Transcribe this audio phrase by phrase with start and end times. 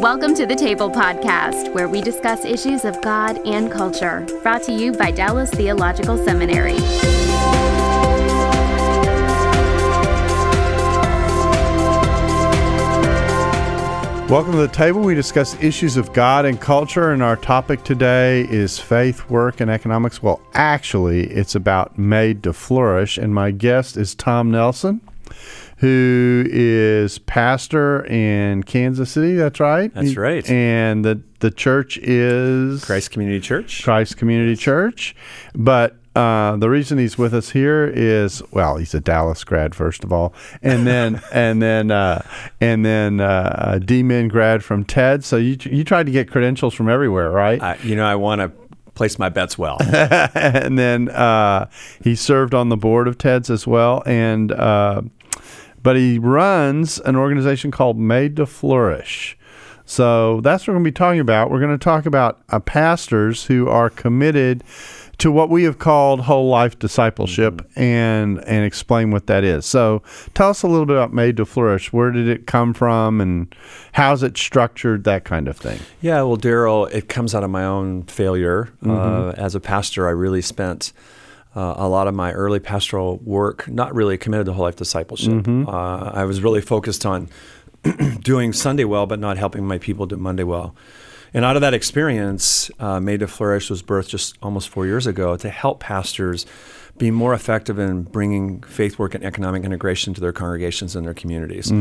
[0.00, 4.26] Welcome to the Table Podcast, where we discuss issues of God and culture.
[4.42, 6.78] Brought to you by Dallas Theological Seminary.
[14.30, 15.02] Welcome to the table.
[15.02, 19.70] We discuss issues of God and culture, and our topic today is faith, work, and
[19.70, 20.22] economics.
[20.22, 25.02] Well, actually, it's about made to flourish, and my guest is Tom Nelson,
[25.80, 29.34] who is pastor in Kansas City.
[29.34, 29.92] That's right.
[29.94, 30.48] That's right.
[30.48, 33.82] And the the church is Christ Community Church.
[33.82, 35.16] Christ Community Church,
[35.54, 40.04] but uh, the reason he's with us here is well, he's a Dallas grad first
[40.04, 42.26] of all, and then and then uh,
[42.60, 45.24] and then uh, a D-Min grad from TEDS.
[45.24, 47.58] So you you tried to get credentials from everywhere, right?
[47.58, 48.52] Uh, you know, I want to
[48.94, 49.78] place my bets well.
[50.34, 51.70] and then uh,
[52.02, 55.00] he served on the board of TEDS as well, and uh,
[55.82, 59.36] but he runs an organization called Made to Flourish.
[59.86, 61.50] So that's what we're going to be talking about.
[61.50, 64.62] We're going to talk about uh, pastors who are committed
[65.18, 67.80] to what we have called whole life discipleship Mm-hmm.
[67.82, 69.66] and and explain what that is.
[69.66, 71.92] So tell us a little bit about Made to Flourish.
[71.92, 73.52] Where did it come from and
[73.92, 75.02] how's it structured?
[75.04, 75.80] That kind of thing.
[76.00, 78.68] yeah, well, Darrell, it comes out of my own failure.
[78.86, 80.92] Uh, as a pastor, I really spent
[81.56, 85.46] uh, a lot of my early pastoral work not really committed to whole life discipleship.
[85.68, 87.28] Uh, I was really focused on
[88.22, 90.74] doing Sunday well, but not helping my people do Monday well.
[91.32, 95.06] And out of that experience, uh, Made to Flourish was birthed just almost four years
[95.06, 96.46] ago to help pastors
[96.98, 101.14] be more effective in bringing faith work and economic integration to their congregations and their
[101.14, 101.72] communities.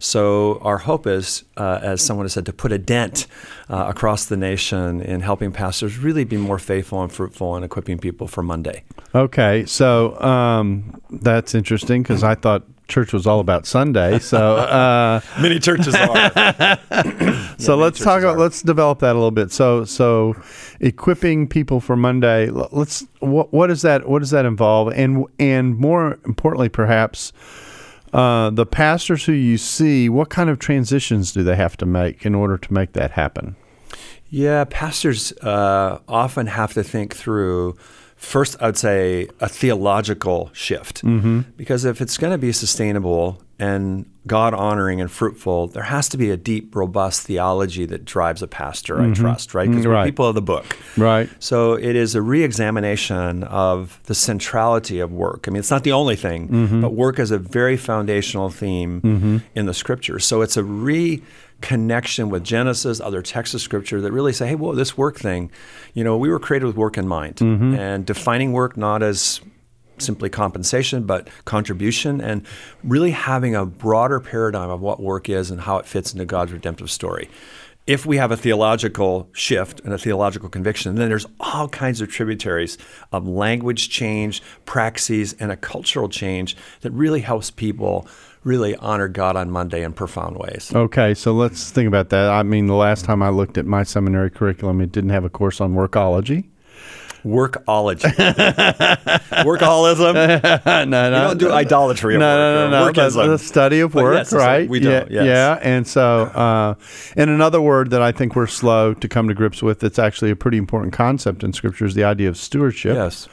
[0.00, 3.28] So, our hope is, uh, as someone has said, to put a dent
[3.70, 7.98] uh, across the nation in helping pastors really be more faithful and fruitful and equipping
[7.98, 8.82] people for Monday.
[9.14, 14.18] Okay, so um, that's interesting because I thought church was all about Sunday.
[14.18, 16.78] So, uh, Many churches are.
[17.58, 18.38] so let's talk about are.
[18.38, 19.50] let's develop that a little bit.
[19.50, 20.34] So, so
[20.80, 22.50] equipping people for Monday.
[22.50, 24.92] Let's what what does that what does that involve?
[24.92, 27.32] And and more importantly, perhaps.
[28.12, 32.24] Uh, the pastors who you see, what kind of transitions do they have to make
[32.24, 33.56] in order to make that happen?
[34.30, 37.76] Yeah, pastors uh, often have to think through.
[38.24, 41.04] First, I'd say a theological shift.
[41.04, 41.40] Mm-hmm.
[41.56, 46.16] Because if it's going to be sustainable and God honoring and fruitful, there has to
[46.16, 49.68] be a deep, robust theology that drives a pastor, I trust, right?
[49.68, 50.04] Because Mm, we're right.
[50.06, 50.76] people of the book.
[50.96, 51.28] Right.
[51.38, 55.46] So it is a re-examination of the centrality of work.
[55.46, 59.66] I mean, it's not the only thing, but work is a very foundational theme in
[59.66, 60.24] the scriptures.
[60.24, 60.62] So it's a
[61.64, 65.50] reconnection with Genesis, other texts of scripture that really say, hey, whoa, this work thing,
[65.94, 67.74] you know, we were created with work in mind mm-hmm.
[67.74, 69.40] and defining work not as
[69.98, 72.44] simply compensation, but contribution, and
[72.82, 76.52] really having a broader paradigm of what work is and how it fits into God's
[76.52, 77.28] redemptive story.
[77.86, 82.08] If we have a theological shift and a theological conviction, then there's all kinds of
[82.08, 82.78] tributaries
[83.12, 88.08] of language change, praxis, and a cultural change that really helps people
[88.44, 90.70] really honor God on Monday in profound ways.
[90.74, 92.30] Okay, so let's think about that.
[92.30, 95.30] I mean, the last time I looked at my seminary curriculum, it didn't have a
[95.30, 96.44] course on workology.
[97.24, 98.02] Workology.
[99.44, 100.14] Workaholism.
[100.88, 102.38] no, no, We don't do idolatry of no, work.
[102.38, 102.92] no, no, no.
[102.92, 103.26] That's workism.
[103.28, 104.68] the study of work, yes, right?
[104.68, 105.26] we don't, Yeah, yes.
[105.26, 105.58] yeah.
[105.62, 106.74] And so, uh,
[107.16, 110.32] and another word that I think we're slow to come to grips with that's actually
[110.32, 112.94] a pretty important concept in Scripture is the idea of stewardship.
[112.94, 113.26] Yes.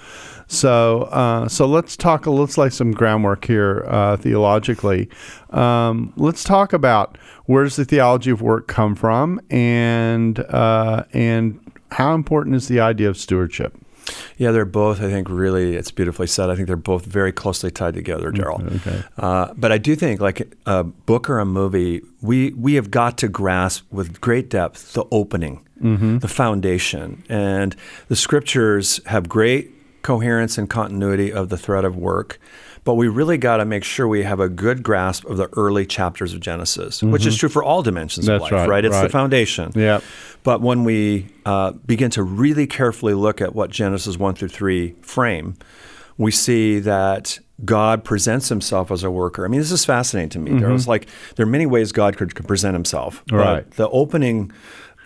[0.51, 2.27] So, uh, so let's talk.
[2.27, 5.09] Let's lay some groundwork here uh, theologically.
[5.51, 11.57] Um, let's talk about where does the theology of work come from, and uh, and
[11.91, 13.77] how important is the idea of stewardship?
[14.35, 16.49] Yeah, they're both, I think, really, it's beautifully said.
[16.49, 18.61] I think they're both very closely tied together, Darrell.
[18.75, 19.03] okay.
[19.17, 23.17] Uh, but I do think, like a book or a movie, we, we have got
[23.19, 27.23] to grasp with great depth the opening, the foundation.
[27.29, 27.75] And
[28.09, 32.39] the scriptures have great coherence and continuity of the thread of work.
[32.83, 35.85] But we really got to make sure we have a good grasp of the early
[35.85, 39.09] chapters of Genesis, which is true for all dimensions That's of life, right, It's the
[39.09, 39.71] foundation.
[39.75, 40.01] Yeah.
[40.43, 44.95] But when we uh, begin to really carefully look at what Genesis 1 through 3
[45.01, 45.57] frame,
[46.17, 49.45] we see that God presents himself as a worker.
[49.45, 50.59] I mean, this is fascinating to me.
[50.59, 53.23] There was like there are many ways God could, could present himself.
[53.27, 53.71] but Right.
[53.71, 54.51] the opening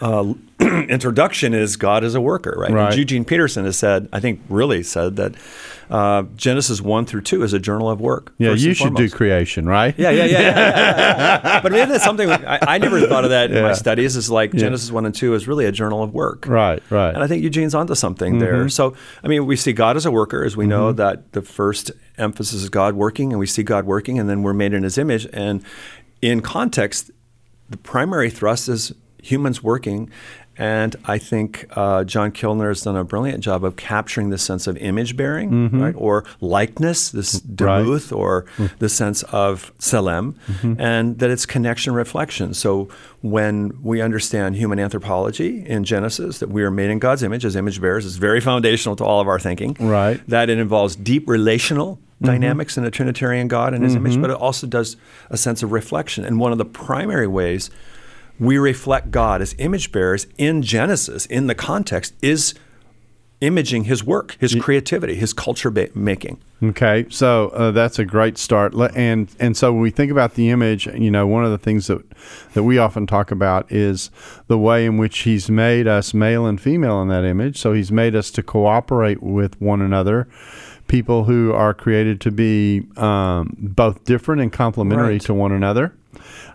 [0.01, 2.71] uh, introduction is God as a worker, right?
[2.71, 2.89] Right.
[2.89, 5.35] And Eugene Peterson has said, I think, really said that
[5.89, 8.33] uh, Genesis 1 through 2 is a journal of work.
[8.37, 9.93] Yeah, you should do creation, right?
[9.97, 11.59] Yeah, yeah, yeah, yeah, yeah, yeah.
[11.63, 14.15] But maybe that's something I, I never thought of that in my studies.
[14.15, 16.45] Is like Genesis one and two is really a journal of work.
[16.47, 17.13] Right, right.
[17.13, 18.39] And I think Eugene's onto something Mm-hmm.
[18.39, 18.69] there.
[18.69, 21.91] So, I mean, we see God as a worker, as we know that the first
[22.17, 24.97] emphasis is God working, and we see God working, and then we're made in His
[24.97, 25.27] image.
[25.31, 25.63] And
[26.21, 27.11] in context,
[27.69, 28.91] the primary thrust is
[29.25, 30.09] humans working.
[30.57, 34.67] And I think uh, John Kilner has done a brilliant job of capturing the sense
[34.67, 35.81] of image bearing, Mm-hmm.
[35.81, 38.45] right, or likeness, this demuth, or
[38.79, 40.79] the sense of selem, Mm-hmm.
[40.79, 42.53] and that it's connection reflection.
[42.53, 42.87] So
[43.21, 47.57] when we understand human anthropology in Genesis, that we are made in God's image as
[47.57, 49.75] image bearers, is very foundational to all of our thinking.
[49.77, 50.21] Right.
[50.29, 54.37] That it involves deep relational dynamics in a Trinitarian God and His image, but it
[54.37, 54.95] also does
[55.29, 56.23] a sense of reflection.
[56.23, 57.69] And one of the primary ways
[58.39, 62.53] we reflect God as image bearers in Genesis, in the context, is
[63.41, 66.39] imaging His work, His creativity, His culture ba- making.
[66.63, 70.49] Okay, so uh, that's a great start, and and so when we think about the
[70.49, 72.01] image, you know, one of the things that
[72.53, 74.09] that we often talk about is
[74.47, 77.57] the way in which He's made us male and female in that image.
[77.57, 80.27] So He's made us to cooperate with one another,
[80.87, 85.21] people who are created to be um, both different and complementary Right.
[85.21, 85.93] to one another.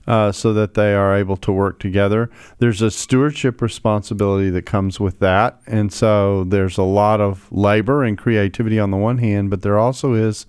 [0.07, 2.31] Uh, so that they are able to work together.
[2.59, 5.61] There's a stewardship responsibility that comes with that.
[5.67, 9.79] And so there's a lot of labor and creativity on the one hand, but there
[9.79, 10.47] also is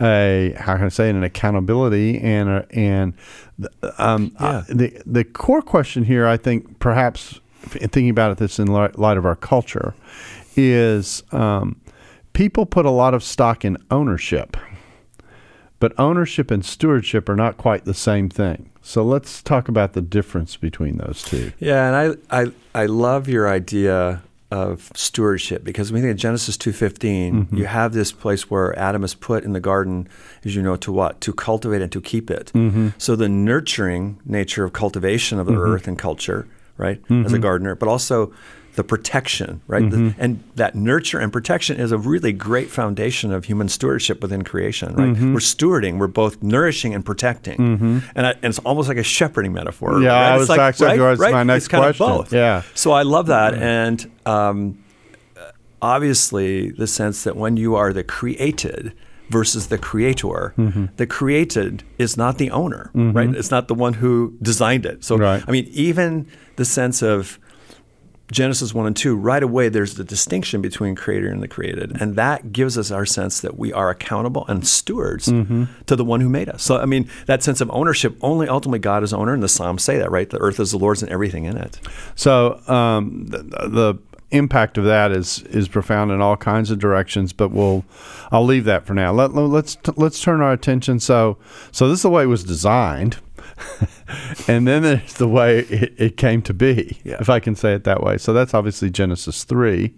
[0.00, 3.14] a, how can I say it, an accountability and, a, and
[3.98, 7.40] um, uh, the, the core question here, I think, perhaps
[7.74, 9.94] in thinking about it this in light light of our culture,
[10.54, 11.80] is um,
[12.32, 14.56] people put a lot of stock in ownership
[15.78, 18.70] but ownership and stewardship are not quite the same thing.
[18.82, 21.52] So let's talk about the difference between those two.
[21.58, 22.52] Yeah, and I, I,
[22.82, 27.56] I love your idea of stewardship because when we think of Genesis 2.15, mm-hmm.
[27.56, 30.08] you have this place where Adam is put in the garden,
[30.44, 31.20] as you know, to what?
[31.22, 32.52] To cultivate and to keep it.
[32.54, 32.90] Mm-hmm.
[32.96, 35.62] So the nurturing nature of cultivation of the mm-hmm.
[35.62, 36.46] earth and culture,
[36.76, 38.32] right, as a gardener, but also
[38.76, 39.90] the protection, right?
[39.90, 44.42] The- and that nurture and protection is a really great foundation of human stewardship within
[44.44, 45.16] creation, right?
[45.16, 48.02] We're stewarding, we're both nourishing and protecting.
[48.14, 50.00] And, I, and it's almost like a shepherding metaphor.
[50.00, 50.30] Yeah, right?
[50.30, 51.32] I It's was like, actually- right, right?
[51.32, 52.06] my next it's kind question.
[52.06, 52.32] Of both.
[52.32, 52.62] Yeah.
[52.74, 54.78] So I love that, and um,
[55.82, 58.92] obviously the sense that when you are the created
[59.30, 60.84] versus the creator, Mm-hmm.
[60.96, 63.34] the created is not the owner, right?
[63.34, 65.02] It's not the one who designed it.
[65.04, 65.42] So Right.
[65.46, 66.26] I mean, even
[66.56, 67.38] the sense of
[68.32, 72.00] Genesis 1 and 2, right away there's the distinction between creator and the created.
[72.00, 75.64] And that gives us our sense that we are accountable and stewards Mm-hmm.
[75.86, 76.62] to the one who made us.
[76.62, 79.82] So, I mean, that sense of ownership, only ultimately God is owner, and the Psalms
[79.82, 80.28] say that, right?
[80.28, 81.78] The earth is the Lord's and everything in it.
[82.14, 83.38] So um, the,
[83.68, 83.98] the
[84.32, 87.32] impact of that is is profound in all kinds of directions.
[87.32, 87.84] But we'll
[88.32, 89.12] I'll leave that for now.
[89.12, 90.98] Let, let's let's turn our attention.
[91.00, 91.38] So
[91.70, 93.18] so this is the way it was designed.
[94.48, 97.16] and then there's the way it, it came to be, Yeah.
[97.20, 98.18] if I can say it that way.
[98.18, 99.94] So that's obviously Genesis 3.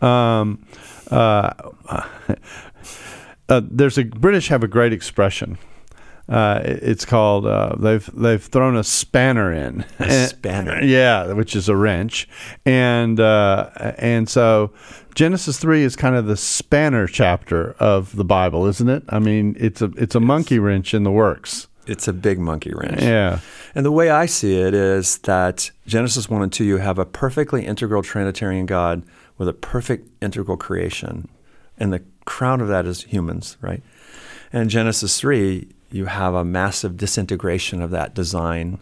[0.00, 0.64] Um,
[1.10, 1.52] uh,
[3.48, 5.58] uh, there's a British have a great expression.
[6.28, 9.84] Uh, it- it's called uh, they've they've thrown a spanner in.
[9.98, 10.80] A spanner.
[10.82, 12.28] yeah, which is a wrench,
[12.64, 13.68] and uh,
[13.98, 14.72] and so
[15.14, 19.02] Genesis three is kind of the spanner chapter of the Bible, isn't it?
[19.08, 21.66] I mean, it's a it's a monkey wrench in the works.
[21.86, 23.02] It's a big monkey wrench.
[23.02, 23.40] Yeah.
[23.74, 27.04] And the way I see it is that Genesis 1 and 2, you have a
[27.04, 29.02] perfectly integral Trinitarian God
[29.38, 31.28] with a perfect integral creation.
[31.78, 33.82] And the crown of that is humans, right?
[34.52, 38.78] And Genesis 3, you have a massive disintegration of that design.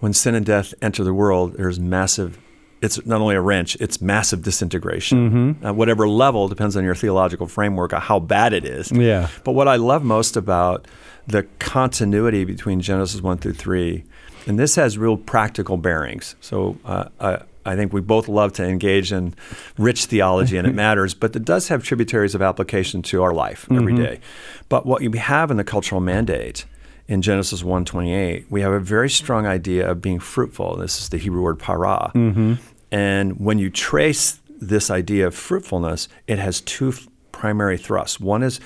[0.00, 2.38] When sin and death enter the world, there's massive,
[2.80, 5.30] it's not only a wrench, it's massive disintegration.
[5.30, 5.66] Mm-hmm.
[5.66, 8.90] At whatever level depends on your theological framework of how bad it is.
[8.90, 9.28] Yeah.
[9.44, 10.86] But what I love most about
[11.26, 14.04] the continuity between Genesis 1 through 3,
[14.46, 16.36] and this has real practical bearings.
[16.40, 19.34] So uh, I, I think we both love to engage in
[19.78, 23.66] rich theology and it matters, but it does have tributaries of application to our life
[23.70, 24.02] every mm-hmm.
[24.02, 24.20] day.
[24.68, 26.66] But what we have in the cultural mandate
[27.06, 30.76] in Genesis 1:28, we have a very strong idea of being fruitful.
[30.76, 32.10] This is the Hebrew word para.
[32.14, 32.54] Mm-hmm.
[32.90, 36.94] And when you trace this idea of fruitfulness, it has two
[37.32, 38.20] primary thrusts.
[38.20, 38.60] One is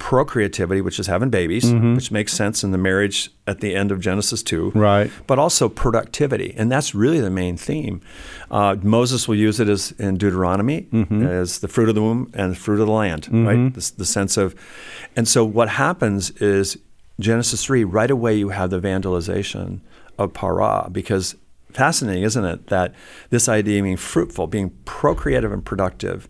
[0.00, 1.94] procreativity, which is having babies, mm-hmm.
[1.94, 4.70] which makes sense in the marriage at the end of Genesis 2.
[4.74, 5.10] Right.
[5.26, 6.54] But also productivity.
[6.56, 8.00] And that's really the main theme.
[8.50, 11.24] Uh, Moses will use it as in Deuteronomy mm-hmm.
[11.24, 13.56] as the fruit of the womb and the fruit of the land, right?
[13.56, 13.78] Mm-hmm.
[13.78, 14.54] The, the sense of.
[15.14, 16.78] And so what happens is
[17.20, 19.80] Genesis 3, right away you have the vandalization
[20.18, 21.36] of para because
[21.72, 22.94] fascinating, isn't it, that
[23.28, 26.26] this idea of being fruitful, being procreative and productive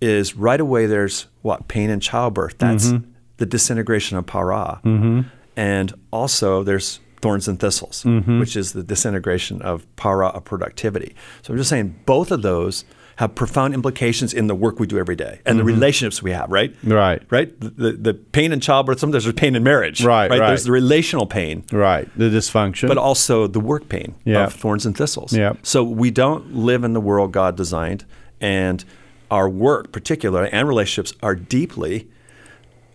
[0.00, 2.58] is right away there's what pain in childbirth.
[2.58, 3.10] That's mm-hmm.
[3.38, 5.22] the disintegration of para, mm-hmm.
[5.56, 8.38] and also there's thorns and thistles, mm-hmm.
[8.38, 11.14] which is the disintegration of para of productivity.
[11.42, 12.84] So I'm just saying both of those
[13.16, 16.50] have profound implications in the work we do every day and the relationships we have,
[16.50, 16.76] right?
[16.84, 17.22] Right.
[17.30, 17.58] Right?
[17.58, 20.04] The, the, the pain in childbirth, sometimes there's pain in marriage.
[20.04, 20.48] Right, right.
[20.48, 21.64] There's the relational pain.
[21.72, 22.06] Right.
[22.18, 22.88] The dysfunction.
[22.88, 24.44] But also the work pain Yeah.
[24.44, 25.32] of thorns and thistles.
[25.32, 25.54] Yeah.
[25.62, 28.04] So we don't live in the world God designed,
[28.38, 28.84] and
[29.30, 32.08] our work, particularly, and relationships are deeply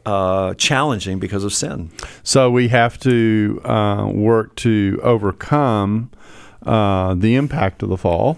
[0.05, 1.91] uh, challenging because of sin.
[2.23, 6.11] So we have to uh, work to overcome
[6.65, 8.37] uh, the impact of the fall,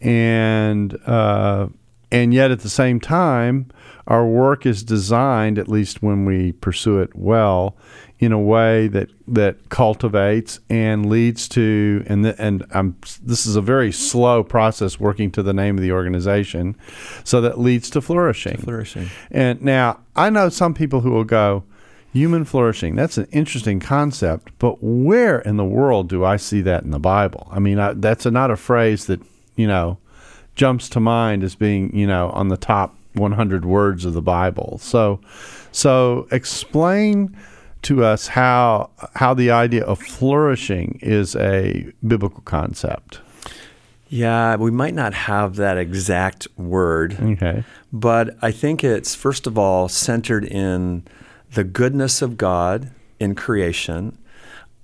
[0.00, 1.68] and uh,
[2.10, 3.70] and yet at the same time,
[4.06, 7.76] our work is designed, at least when we pursue it well,
[8.22, 13.56] in a way that that cultivates and leads to and th- and I'm this is
[13.56, 16.76] a very slow process working to the name of the organization,
[17.24, 18.58] so that leads to flourishing.
[18.58, 19.10] Flourishing.
[19.32, 21.64] And now I know some people who will go,
[22.12, 22.94] human flourishing.
[22.94, 27.00] That's an interesting concept, but where in the world do I see that in the
[27.00, 27.48] Bible?
[27.50, 29.20] I mean, I, that's a, not a phrase that
[29.56, 29.98] you know
[30.54, 34.78] jumps to mind as being you know on the top 100 words of the Bible.
[34.80, 35.20] So,
[35.72, 37.36] so explain
[37.82, 43.20] to us how how the idea of flourishing is a biblical concept.
[44.08, 47.64] Yeah, we might not have that exact word, Okay.
[47.92, 51.04] but I think it's first of all centered in
[51.54, 54.18] the goodness of God in creation.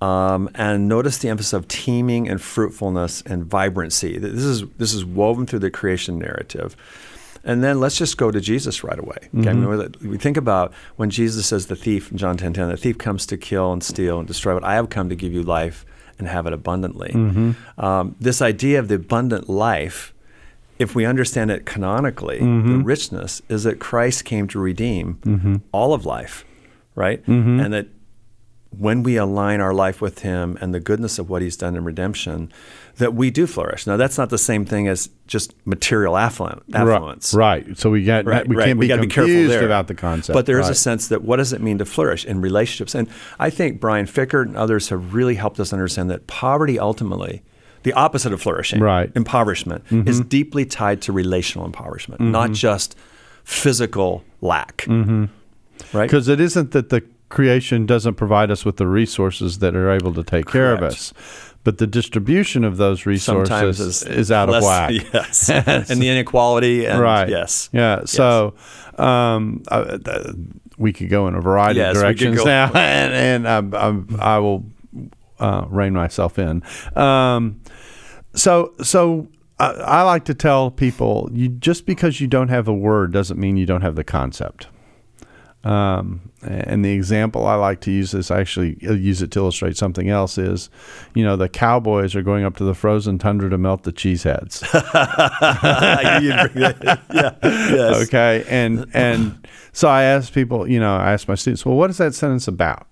[0.01, 4.17] Um, and notice the emphasis of teeming and fruitfulness and vibrancy.
[4.17, 6.75] This is this is woven through the creation narrative.
[7.43, 9.29] And then let's just go to Jesus right away.
[9.37, 9.49] Okay?
[9.49, 10.09] I mean, mm-hmm.
[10.09, 13.25] we think about when Jesus says the thief in John 10 10, the thief comes
[13.27, 15.85] to kill and steal and destroy, but I have come to give you life
[16.17, 17.11] and have it abundantly.
[17.11, 17.83] Mm-hmm.
[17.83, 20.13] Um, this idea of the abundant life,
[20.77, 22.83] if we understand it canonically, the mm-hmm.
[22.83, 26.45] richness is that Christ came to redeem all of life,
[26.95, 27.25] right?
[27.61, 27.87] And that
[28.77, 31.83] when we align our life with Him and the goodness of what He's done in
[31.83, 32.51] redemption,
[32.99, 33.87] that we do flourish.
[33.87, 37.33] Now, that's not the same thing as just material affluent, affluence.
[37.33, 37.65] Right.
[37.65, 37.77] right.
[37.77, 38.67] So we got Right, we right.
[38.67, 39.65] can't be gotta confused there.
[39.65, 40.35] about the concept.
[40.35, 42.93] But there is a sense that what does it mean to flourish in relationships?
[42.93, 43.07] And
[43.39, 47.41] I think Brian Fikkert and others have really helped us understand that poverty ultimately,
[47.83, 49.09] the opposite of flourishing, Right.
[49.15, 50.07] impoverishment, mm-hmm.
[50.07, 52.53] is deeply tied to relational impoverishment, not mm-hmm.
[52.53, 52.95] just
[53.45, 54.83] physical lack.
[54.87, 55.25] Mm-hmm.
[55.93, 56.05] Right?
[56.05, 60.13] Because it isn't that the creation doesn't provide us with the resources that are able
[60.13, 61.13] to take care of us,
[61.63, 64.91] but the distribution of those resources is, is, out less- of whack.
[65.13, 66.85] Yes, and the inequality.
[66.85, 67.29] And right.
[67.29, 67.69] Yes.
[67.73, 68.05] Yeah.
[68.05, 68.55] So
[68.97, 70.33] um, uh,
[70.77, 74.39] we could go in a variety Yes, of directions now, and, and I'm, I'm, I
[74.39, 74.65] will
[75.39, 76.63] uh, rein myself in.
[76.95, 77.61] Um,
[78.33, 79.27] so so.
[79.61, 83.37] I, I like to tell people, you just because you don't have a word doesn't
[83.37, 84.67] mean you don't have the concept.
[85.65, 89.75] Um, and the example I like to use this, I actually use it to illustrate
[89.75, 90.37] something else.
[90.37, 90.69] Is,
[91.13, 94.23] you know, the cowboys are going up to the frozen tundra to melt the cheese
[94.23, 94.63] heads.
[94.83, 96.47] yeah.
[97.43, 98.07] Yes.
[98.07, 101.89] okay, and and so I ask people, you know, I ask my students, well, what
[101.89, 102.87] is that sentence about?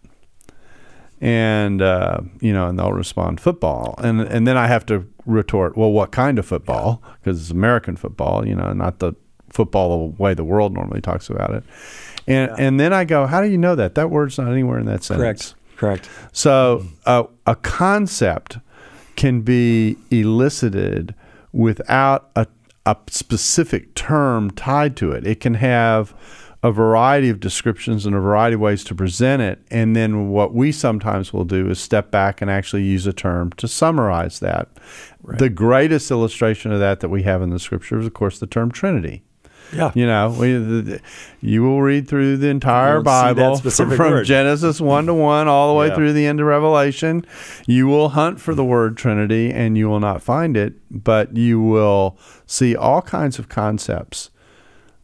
[1.21, 5.77] And uh, you know, and they'll respond football, and and then I have to retort,
[5.77, 7.01] well, what kind of football?
[7.19, 9.13] Because it's American football, you know, not the
[9.49, 11.63] football the way the world normally talks about it.
[12.27, 13.95] And and then I go, how do you know that?
[13.95, 15.55] That word's not anywhere in that sentence.
[15.77, 16.07] Correct.
[16.07, 16.09] Correct.
[16.31, 18.57] So uh, a concept
[19.15, 21.15] can be elicited
[21.53, 22.47] without a,
[22.85, 25.25] a specific term tied to it.
[25.25, 26.13] It can have
[26.63, 29.61] a variety of descriptions and a variety of ways to present it.
[29.69, 33.51] And then what we sometimes will do is step back and actually use a term
[33.53, 34.67] to summarize that.
[35.23, 38.47] The greatest illustration of that that we have in the scripture is, of course, the
[38.47, 39.23] term Trinity.
[39.73, 39.91] Yeah.
[39.95, 40.99] You know, we,
[41.41, 44.23] you will read through the entire You won't see that Bible specific from.
[44.23, 45.95] Genesis 1 to 1 all the way Yeah.
[45.95, 47.25] through the end of Revelation.
[47.65, 51.59] You will hunt for the word Trinity and you will not find it, but you
[51.61, 54.29] will see all kinds of concepts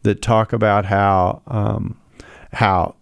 [0.02, 1.98] that talk about how um,
[2.52, 2.94] how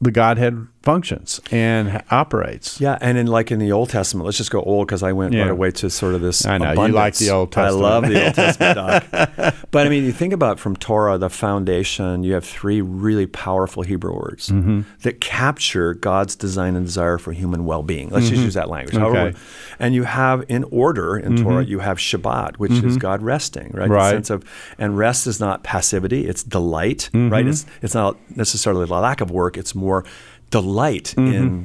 [0.00, 2.80] the Godhead functions and operates.
[2.80, 5.34] Yeah, and in like in the Old Testament, let's just go old because I went
[5.34, 5.42] Yeah.
[5.42, 6.46] right away to sort of this.
[6.46, 7.84] I know, you like the Old Testament.
[7.84, 9.54] I love the Old Testament, Doc.
[9.72, 12.22] But I mean, you think about from Torah, the foundation.
[12.22, 14.82] You have three really powerful Hebrew words Mm-hmm.
[15.02, 18.08] that capture God's design and desire for human well-being.
[18.10, 18.96] Let's just use that language.
[18.96, 19.26] However- Mm-hmm.
[19.36, 19.38] Okay.
[19.80, 23.84] and you have in order in Torah, you have Shabbat, which is God resting, right?
[23.84, 23.92] Mm-hmm.
[23.92, 24.04] Right.
[24.10, 24.44] The sense of
[24.78, 27.32] and rest is not passivity; it's delight, Mm-hmm.
[27.34, 27.46] right?
[27.46, 30.04] It's it's not necessarily the lack of work; it's more
[30.50, 30.75] delight
[31.14, 31.64] in mm-hmm.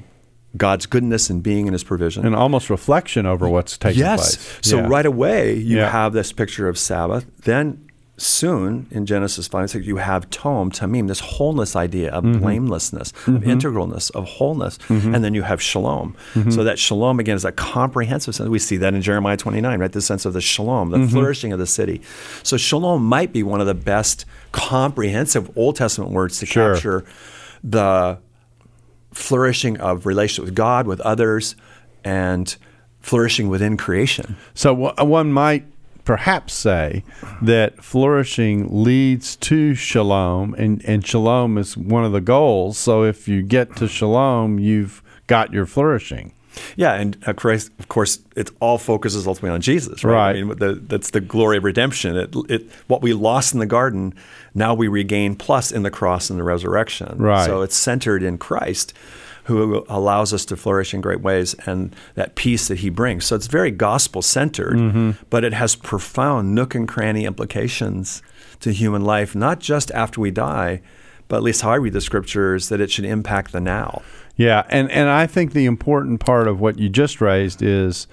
[0.57, 2.25] God's goodness and being in His provision.
[2.25, 4.35] And almost reflection over what's taking yes.
[4.35, 4.59] place.
[4.61, 4.87] So Yeah.
[4.87, 5.89] right away you Yeah.
[5.89, 7.25] have this picture of Sabbath.
[7.43, 7.77] Then
[8.17, 12.39] soon in Genesis 5 6, you have tom, tamim, this wholeness idea of mm-hmm.
[12.41, 13.49] blamelessness, of mm-hmm.
[13.49, 14.77] integralness, of wholeness.
[14.89, 16.15] And then you have shalom.
[16.49, 18.47] So that shalom, again, is a comprehensive sense.
[18.49, 19.91] We see that in Jeremiah 29, right?
[19.91, 22.01] The sense of the shalom, the flourishing of the city.
[22.43, 26.73] So shalom might be one of the best comprehensive Old Testament words to Sure.
[26.73, 27.05] capture
[27.63, 28.17] the
[29.13, 31.55] flourishing of relationship with God, with others,
[32.03, 32.55] and
[32.99, 34.37] flourishing within creation.
[34.53, 35.65] So uh, one might
[36.03, 37.03] perhaps say
[37.41, 42.77] that flourishing leads to shalom, and, and shalom is one of the goals.
[42.77, 46.33] So if you get to shalom, you've got your flourishing.
[46.75, 50.13] Yeah, and uh, Christ, of course, it all focuses ultimately on Jesus, right?
[50.13, 50.35] Right.
[50.37, 52.17] I mean, the, that's the glory of redemption.
[52.17, 54.13] It, it, what we lost in the garden,
[54.53, 57.17] now we regain plus in the cross and the resurrection.
[57.17, 57.45] Right.
[57.45, 58.93] So it's centered in Christ,
[59.45, 63.25] who allows us to flourish in great ways, and that peace that He brings.
[63.25, 65.11] So it's very gospel centered, Mm-hmm.
[65.29, 68.21] but it has profound nook and cranny implications
[68.59, 70.81] to human life, not just after we die,
[71.27, 74.01] but at least how I read the scriptures, that it should impact the now.
[74.37, 78.07] Yeah, and and I think the important part of what you just raised is,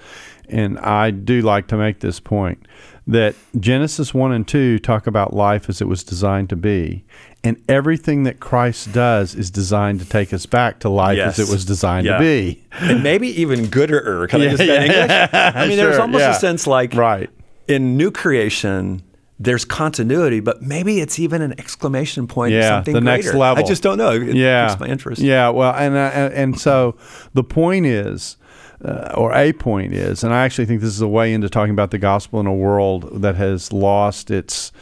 [0.49, 2.65] and I do like to make this point
[3.07, 7.03] that Genesis one and two talk about life as it was designed to be,
[7.43, 11.49] and everything that Christ does is designed to take us back to life as it
[11.49, 12.17] was designed Yeah.
[12.17, 12.61] to be.
[12.79, 14.27] and maybe even gooder.
[14.27, 15.55] Can I just say yeah, English?
[15.55, 16.31] I mean, there's Sure, almost yeah.
[16.31, 17.29] a sense like Right.
[17.67, 19.01] in new creation,
[19.39, 22.53] there's continuity, but maybe it's even an exclamation point.
[22.53, 23.37] Yeah, something the next greater.
[23.37, 23.63] level.
[23.63, 24.11] I just don't know.
[24.11, 25.21] It yeah, piques my interest.
[25.21, 26.97] Yeah, well, and uh, and, so
[27.33, 28.35] the point is,
[28.83, 31.71] uh, or a point is, and I actually think this is a way into talking
[31.71, 34.73] about the gospel in a world that has lost its.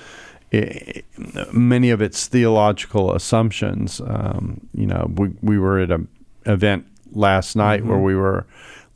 [0.52, 1.04] i
[1.52, 4.02] many of its theological assumptions.
[4.02, 6.08] Um, you know, we, we were at an
[6.48, 8.48] event last night where we were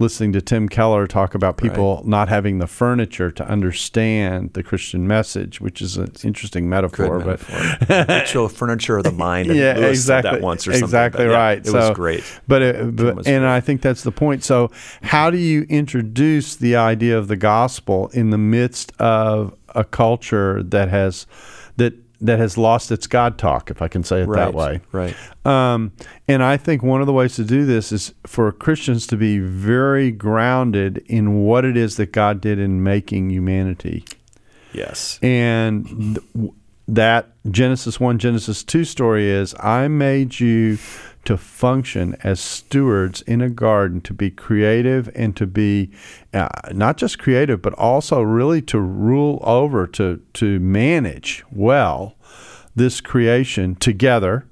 [0.01, 5.08] listening to Tim Keller talk about people not having the furniture to understand the Christian
[5.08, 7.20] message, which is an interesting metaphor.
[7.20, 8.15] Good but metaphor.
[8.15, 9.50] Ritual furniture of the mind.
[9.50, 10.31] And yeah, Lewis said exactly.
[10.31, 10.84] That once or something.
[10.84, 11.58] exactly but yeah, right.
[11.60, 12.41] It so, was great.
[12.48, 13.50] But, it, but was and great.
[13.50, 14.43] I think that's the point.
[14.43, 14.72] So,
[15.03, 20.62] how do you introduce the idea of the gospel in the midst of a culture
[20.63, 21.27] that has
[21.77, 24.81] that that has lost its God talk, if I can say it that way?
[24.91, 25.15] right.
[25.45, 25.91] Um,
[26.27, 29.39] and I think one of the ways to do this is for Christians to be
[29.39, 34.05] very grounded in what it is that God did in making humanity
[34.73, 35.19] Yes.
[35.21, 36.51] and th-
[36.87, 40.77] that Genesis 1, Genesis 2 story is I made you
[41.25, 45.92] to function as stewards in a garden, to be creative and to be
[46.34, 52.16] uh, not just creative, but also really to rule over, to, to manage well
[52.75, 54.48] this creation together,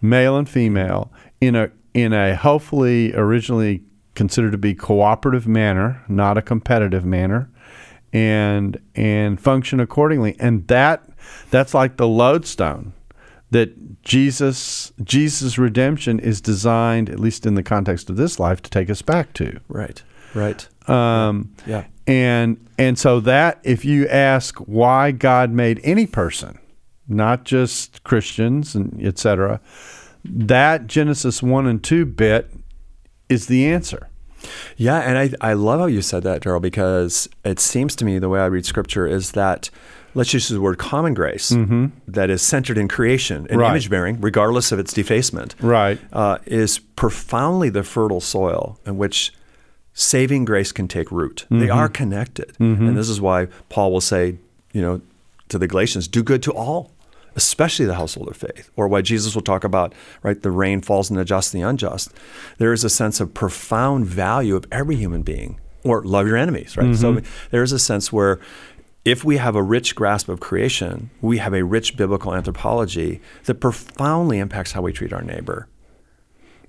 [0.00, 3.82] male and female, in a, in a hopefully originally
[4.14, 7.48] considered to be cooperative manner, not a competitive manner
[8.12, 10.36] and and function accordingly.
[10.38, 11.04] And that
[11.50, 12.94] that's like the lodestone
[13.50, 18.70] that Jesus Jesus redemption is designed at least in the context of this life to
[18.70, 20.02] take us back to Right.
[20.34, 20.68] Right.
[20.88, 21.84] um, Yeah.
[22.06, 26.58] and and so that if you ask why God made any person
[27.08, 29.60] not just Christians and etc
[30.24, 32.50] that Genesis 1 and 2 bit
[33.30, 34.08] is the answer
[34.76, 38.18] Yeah, and I, I love how you said that, Darrell, because it seems to me
[38.18, 39.70] the way I read scripture is that
[40.18, 41.86] let's use the word common grace mm-hmm.
[42.08, 43.70] that is centered in creation and Right.
[43.70, 49.32] image bearing, regardless of its defacement, right uh, is profoundly the fertile soil in which
[49.94, 51.46] saving grace can take root.
[51.50, 51.78] They mm-hmm.
[51.78, 52.48] are connected.
[52.58, 52.88] Mm-hmm.
[52.88, 54.36] And this is why Paul will say,
[54.72, 55.00] you know,
[55.48, 56.90] to the Galatians, do good to all,
[57.36, 58.70] especially the household of faith.
[58.76, 61.68] Or why Jesus will talk about, right, the rain falls on the just and the
[61.68, 62.12] unjust.
[62.58, 65.58] There is a sense of profound value of every human being.
[65.84, 66.94] Or love your enemies, right?
[66.94, 68.40] So there is a sense where
[69.08, 73.56] if we have a rich grasp of creation, we have a rich biblical anthropology that
[73.56, 75.68] profoundly impacts how we treat our neighbor,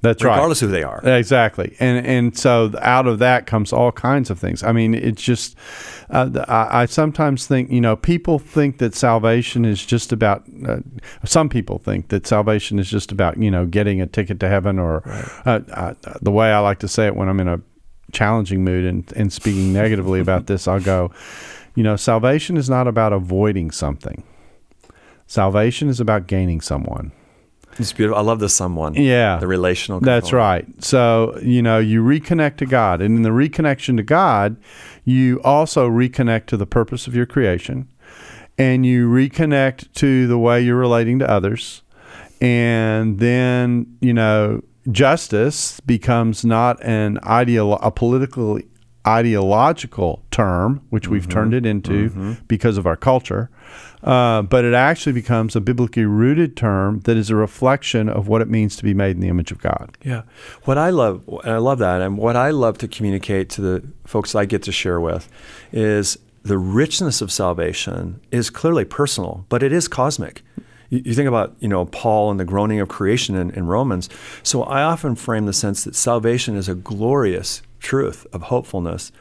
[0.02, 1.02] that's right regardless of who they are.
[1.04, 4.64] Exactly, and and so out of that comes all kinds of things.
[4.64, 5.58] I mean, it's just
[6.10, 10.44] uh, I, I sometimes think you know people think that salvation is just about.
[10.66, 10.80] Uh,
[11.26, 14.80] some people think that salvation is just about you know getting a ticket to heaven,
[14.80, 15.04] or
[15.46, 17.62] uh, uh, the way I like to say it when I'm in a
[18.12, 21.12] challenging mood and, and speaking negatively about this, I'll go,
[21.80, 24.22] you know, salvation is not about avoiding something.
[25.28, 27.14] Salvation is about gaining someone.
[27.78, 28.20] It's beautiful.
[28.20, 28.96] I love the someone.
[28.96, 29.38] Yeah.
[29.38, 30.02] The relational.
[30.02, 30.66] That's right.
[30.84, 33.02] So, you know, you reconnect to God.
[33.02, 34.58] And in the reconnection to God,
[35.06, 37.88] you also reconnect to the purpose of your creation
[38.58, 41.82] and you reconnect to the way you're relating to others.
[42.42, 48.66] And then, you know, justice becomes not an ideal, a politically
[49.18, 51.32] ideological term, which we've Mm-hmm.
[51.32, 53.50] turned it into because of our culture.
[54.04, 58.42] Uh, but it actually becomes a biblically rooted term that is a reflection of what
[58.42, 59.98] it means to be made in the image of God.
[60.04, 60.22] Yeah.
[60.64, 63.84] What I love, and I love that, and what I love to communicate to the
[64.06, 65.28] folks I get to share with
[65.74, 70.44] is the richness of salvation is clearly personal, but it is cosmic.
[70.90, 74.08] You, you think about, you know, Paul and the groaning of creation in, in Romans.
[74.44, 79.12] So I often frame the sense that salvation is a glorious truth of hopefulness.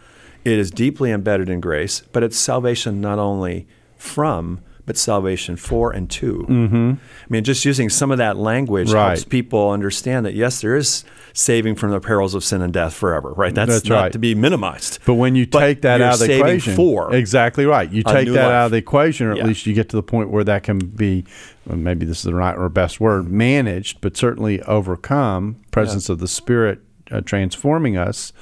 [0.44, 3.66] It is deeply embedded in grace, but it's salvation not only
[3.96, 6.46] from, but salvation for and to.
[6.48, 6.92] Mm-hmm.
[6.94, 9.08] I mean, just using some of that language Right.
[9.08, 12.94] helps people understand that yes, there is saving from the perils of sin and death
[12.94, 13.34] forever.
[13.34, 13.54] Right?
[13.54, 14.12] That's, That's not right.
[14.12, 15.00] to be minimized.
[15.04, 17.90] But when you But take that out of the equation, for exactly right.
[17.92, 19.44] You take that out of the equation, or at Yeah.
[19.44, 21.24] least you get to the point where that can be,
[21.66, 25.56] well, maybe this is the right or best word, managed, but certainly overcome.
[25.70, 28.32] Presence of the Spirit uh, transforming us.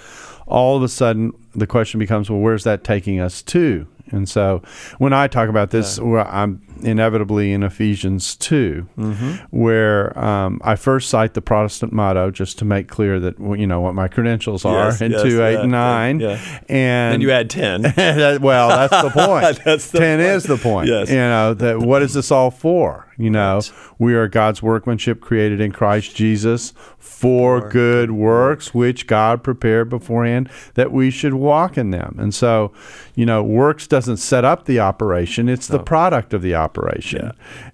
[0.46, 3.86] All of a sudden, the question becomes, well, where's that taking us to?
[4.12, 4.62] And so,
[4.98, 9.32] when I talk about this, well, I'm inevitably in Ephesians 2, Mm-hmm.
[9.50, 13.66] where um, I first cite the Protestant motto just to make clear that well, you
[13.66, 16.20] know what my credentials are Yes, in yes, 2, 8, yeah, and 9.
[16.20, 16.60] yeah.
[16.68, 17.82] And And you add 10.
[18.40, 19.60] well, that's the point.
[19.64, 20.30] That's the 10 point.
[20.30, 20.88] is the point.
[20.88, 21.10] Yes.
[21.10, 23.05] You know, that what is this all for?
[23.18, 23.60] You know,
[23.98, 30.50] we are God's workmanship created in Christ Jesus for, good works, which God prepared beforehand
[30.74, 32.16] that we should walk in them.
[32.18, 32.72] And so,
[33.14, 37.32] you know, works doesn't set up the operation, it's the product of the operation.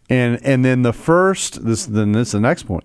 [0.08, 2.84] And and then the first this then this is the next point.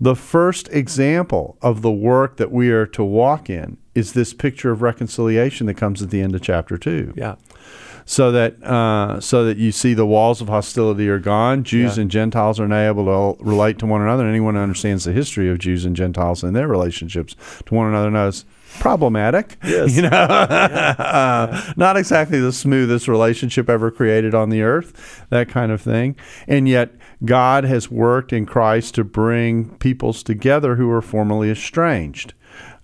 [0.00, 4.72] The first example of the work that we are to walk in is this picture
[4.72, 7.36] of reconciliation that comes at the end of chapter 2 yeah.
[8.06, 11.64] So that uh, so that you see the walls of hostility are gone.
[11.64, 12.02] Jews Yeah.
[12.02, 13.04] and Gentiles are now able
[13.36, 14.26] to relate to one another.
[14.26, 17.34] Anyone who understands the history of Jews and Gentiles and their relationships
[17.66, 18.44] to one another knows
[18.80, 19.56] problematic.
[19.64, 19.94] Yes.
[19.96, 25.24] You know, uh, not exactly the smoothest relationship ever created on the earth.
[25.30, 26.16] That kind of thing,
[26.48, 26.92] and yet.
[27.24, 32.34] God has worked in Christ to bring peoples together who were formerly estranged.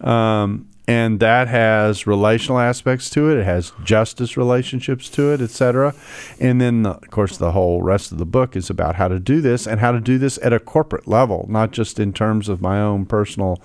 [0.01, 3.39] Um, and that has relational aspects to it.
[3.39, 5.95] It has justice relationships to it, etc.
[6.41, 9.21] And then, the, of course, the whole rest of the book is about how to
[9.21, 12.49] do this and how to do this at a corporate level, not just in terms
[12.49, 13.63] of my own personal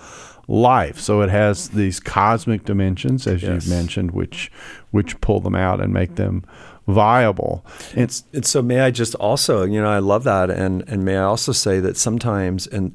[0.47, 0.99] life.
[0.99, 3.49] So it has these cosmic dimensions, as Yes.
[3.51, 4.51] you've mentioned, which
[4.91, 6.43] which pull them out and make them
[6.87, 7.65] viable.
[7.95, 11.17] And And so may I just also, you know, I love that, and and may
[11.17, 12.91] I also say that sometimes, and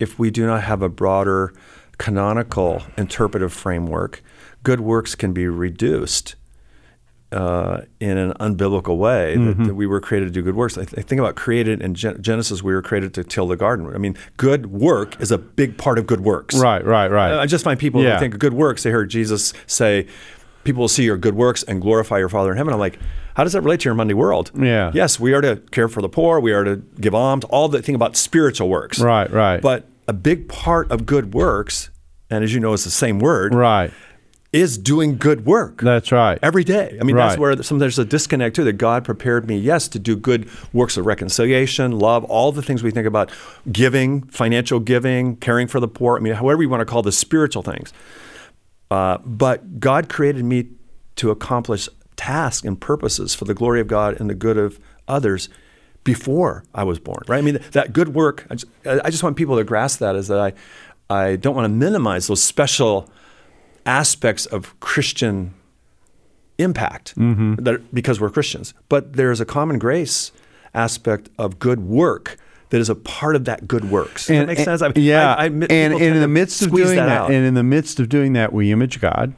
[0.00, 1.52] if we do not have a broader
[1.98, 4.22] canonical interpretive framework,
[4.62, 6.36] good works can be reduced
[7.30, 9.36] uh, in an unbiblical way.
[9.36, 10.78] That, that we were created to do good works.
[10.78, 13.56] I, th- I think about created in Gen- Genesis, we were created to till the
[13.56, 13.92] garden.
[13.94, 16.58] I mean, good work is a big part of good works.
[16.58, 17.38] right, right, right.
[17.38, 18.14] I just find people Yeah.
[18.14, 20.06] who think of good works, they heard Jesus say,
[20.64, 22.74] People will see your good works and glorify your Father in heaven.
[22.74, 22.98] I'm like,
[23.36, 24.50] how does that relate to your Monday world?
[24.54, 24.90] Yeah.
[24.92, 27.80] Yes, we are to care for the poor, we are to give alms, all the
[27.80, 28.98] thing about spiritual works.
[29.00, 29.62] Right, right.
[29.62, 31.90] But a big part of good works,
[32.30, 33.92] and as you know, it's the same word, right.
[34.52, 35.82] is doing good work.
[35.82, 36.38] That's right.
[36.42, 36.96] Every day.
[36.98, 38.64] I mean, that's where some, there's a disconnect too.
[38.64, 42.82] That God prepared me, yes, to do good works of reconciliation, love, all the things
[42.82, 43.30] we think about,
[43.70, 46.16] giving, financial giving, caring for the poor.
[46.16, 47.92] I mean, however you want to call the spiritual things.
[48.90, 50.68] Uh, but God created me
[51.16, 55.50] to accomplish tasks and purposes for the glory of God and the good of others
[56.08, 57.22] before I was born.
[57.28, 57.36] Right?
[57.36, 58.46] I mean, that good work.
[58.48, 60.16] I just, I just want people to grasp that.
[60.16, 60.52] Is that I,
[61.14, 63.10] I don't want to minimize those special
[63.84, 65.52] aspects of Christian
[66.56, 67.56] impact mm-hmm.
[67.56, 68.72] that, because we're Christians.
[68.88, 70.32] But there's a common grace
[70.72, 72.38] aspect of good work
[72.70, 74.28] that is a part of that good works.
[74.28, 74.80] Does that make sense?
[74.80, 77.30] I mean, yeah, I, I, and, and in the midst of doing that, out.
[77.30, 79.34] and in the midst of doing that, we image God.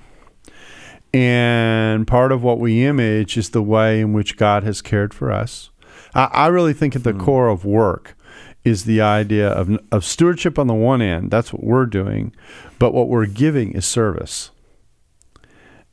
[1.13, 5.33] And part of what we image is the way in which God has cared for
[5.33, 5.71] us.
[6.15, 7.21] I, I really think at the Hmm.
[7.21, 8.17] core of work
[8.65, 11.31] is the idea of, of stewardship on the one end.
[11.31, 12.35] That's what we're doing.
[12.79, 14.51] But what we're giving is service.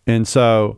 [0.06, 0.78] And so,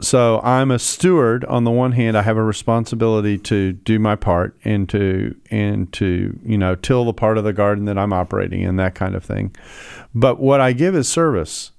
[0.00, 2.16] so I'm a steward on the one hand.
[2.16, 7.04] I have a responsibility to do my part and to and to you know till
[7.04, 9.54] the part of the garden that I'm operating in, that kind of thing.
[10.14, 11.72] But what I give is service,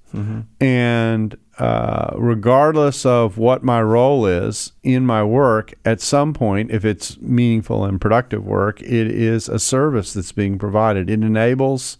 [0.59, 6.85] and uh, regardless of what my role is in my work, at some point, if
[6.85, 11.09] it's meaningful and productive work, it is a service that's being provided.
[11.09, 11.97] It enables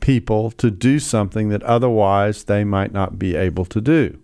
[0.00, 4.18] people to do something that otherwise they might not be able to do.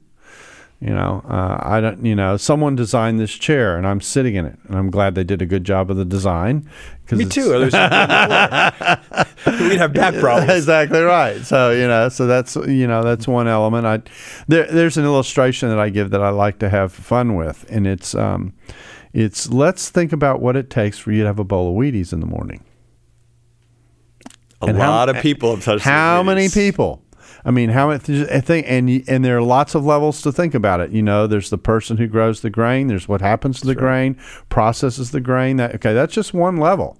[0.78, 2.04] You know, uh, I don't.
[2.04, 5.24] You know, someone designed this chair, and I'm sitting in it, and I'm glad they
[5.24, 6.68] did a good job of the design.
[7.10, 7.50] Me too.
[7.60, 7.72] We'd
[9.78, 10.52] have back problems.
[10.56, 11.40] exactly right.
[11.46, 13.86] So you know, so that's you know that's one element.
[13.86, 14.02] I
[14.48, 17.86] there, there's an illustration that I give that I like to have fun with, and
[17.86, 18.52] it's um,
[19.14, 22.12] it's let's think about what it takes for you to have a bowl of Wheaties
[22.12, 22.62] in the morning.
[24.60, 25.84] A And how- lot of people have touched.
[25.84, 27.02] How many people?
[27.46, 28.28] I mean, how many?
[28.28, 30.90] I think, and and there are lots of levels to think about it.
[30.90, 32.88] You know, there's the person who grows the grain.
[32.88, 35.56] There's what happens to the grain, processes the grain.
[35.56, 36.98] That okay, that's just one level.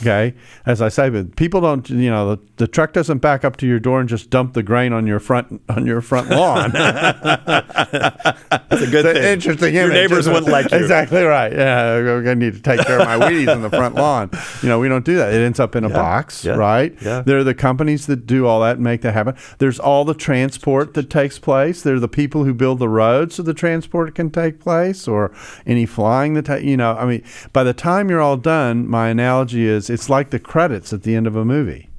[0.00, 0.34] Okay,
[0.66, 1.88] as I say, but people don't.
[1.88, 4.62] You know, the, the truck doesn't back up to your door and just dump the
[4.62, 6.72] grain on your front on your front lawn.
[6.72, 9.24] That's a good It's an thing.
[9.32, 9.94] interesting Your image.
[9.94, 10.78] neighbors wouldn't like you.
[10.78, 11.52] Exactly right.
[11.52, 14.30] Yeah, we're to need to take care of my Wheaties in the front lawn.
[14.62, 15.32] You know, we don't do that.
[15.32, 16.94] It ends up in a box, yeah, right?
[17.02, 17.20] yeah.
[17.22, 19.36] There are the companies that do all that and make that happen.
[19.58, 21.82] There's all the transport that takes place.
[21.82, 25.32] There are the people who build the roads so the transport can take place, or
[25.66, 26.96] any flying that ta- you know.
[26.96, 30.92] I mean, by the time you're all done, my analogy is it's like the credits
[30.92, 31.90] at the end of a movie.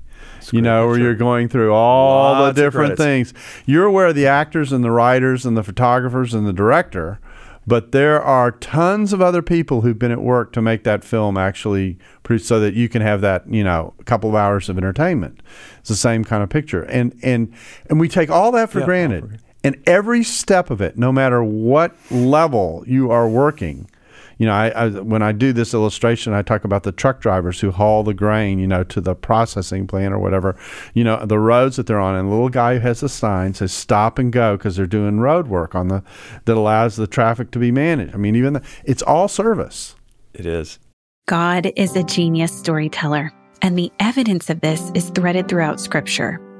[0.51, 3.33] You know, where you're going through all Lots the different things.
[3.65, 7.19] You're aware of the actors and the writers and the photographers and the director,
[7.65, 11.35] but there are tons of other people who've been at work to make that film
[11.35, 14.77] actually produce so that you can have that, you know, a couple of hours of
[14.77, 15.41] entertainment.
[15.79, 16.83] It's the same kind of picture.
[16.83, 17.51] And and
[17.89, 19.39] and we take all that for Yeah, granted.
[19.63, 23.89] and every step of it, no matter what level you are working,
[24.37, 27.59] you know, I, I when I do this illustration, I talk about the truck drivers
[27.59, 30.57] who haul the grain, you know, to the processing plant or whatever.
[30.93, 33.53] You know, the roads that they're on, and the little guy who has a sign
[33.53, 36.03] says "Stop and Go" because they're doing road work on the
[36.45, 38.13] that allows the traffic to be managed.
[38.13, 39.95] I mean, even the, it's all service.
[40.33, 40.79] It is.
[41.27, 46.39] God is a genius storyteller, and the evidence of this is threaded throughout Scripture.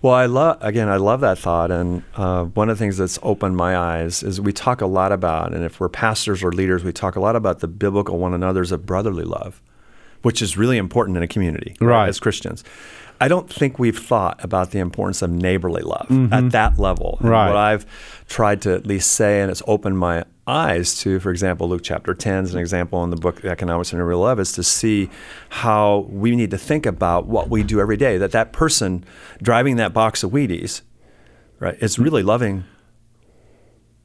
[0.00, 0.88] Well, I love again.
[0.88, 4.40] I love that thought, and uh, one of the things that's opened my eyes is
[4.40, 7.36] we talk a lot about, and if we're pastors or leaders, we talk a lot
[7.36, 9.60] about the biblical one another's of brotherly love,
[10.22, 12.08] which is really important in a community, Right.
[12.08, 12.64] As Christians,
[13.20, 17.18] I don't think we've thought about the importance of neighborly love at that level.
[17.20, 17.46] Right.
[17.48, 17.86] What I've
[18.26, 22.14] tried to at least say, and it's opened my eyes to, for example, Luke chapter
[22.14, 25.10] 10 is an example in the book The Economics of Neighborly Love, is to see
[25.48, 28.18] how we need to think about what we do every day.
[28.18, 29.04] That that person
[29.40, 30.82] driving that box of Wheaties,
[31.60, 32.64] right, is really loving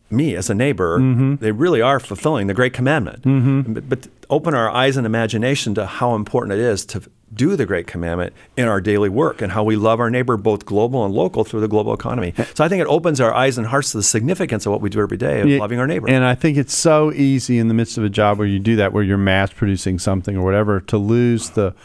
[0.10, 1.00] me as a neighbor.
[1.00, 1.36] Mm-hmm.
[1.36, 3.24] They really are fulfilling the great commandment.
[3.24, 3.74] Mm-hmm.
[3.74, 7.02] But, but open our eyes and imagination to how important it is to
[7.34, 10.66] do the great commandment in our daily work and how we love our neighbor both
[10.66, 12.34] global and local through the global economy.
[12.54, 14.90] So I think it opens our eyes and hearts to the significance of what we
[14.90, 16.10] do every day of Yeah, loving our neighbor.
[16.10, 18.78] And I think it's so easy in the midst of a job where you do
[18.78, 21.76] that, where you're mass producing something or whatever, to lose the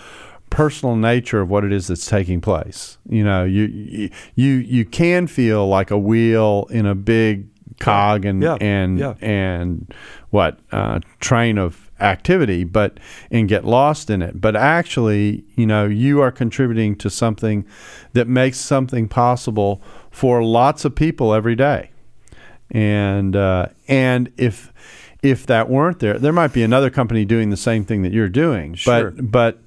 [0.50, 2.98] personal nature of what it is that's taking place.
[3.08, 7.48] You know, you you you, can feel like a wheel in a big
[7.80, 8.58] cog and Yeah.
[8.60, 9.14] and Yeah.
[9.20, 9.92] and
[10.30, 12.98] what uh, train of activity, but
[13.30, 14.40] and get lost in it.
[14.40, 17.64] But actually, you know, you are contributing to something
[18.12, 21.92] that makes something possible for lots of people every day
[22.72, 24.72] and uh, and if
[25.22, 28.28] if that weren't there, there might be another company doing the same thing that you're
[28.28, 28.74] doing.
[28.74, 29.10] Sure.
[29.12, 29.58] But but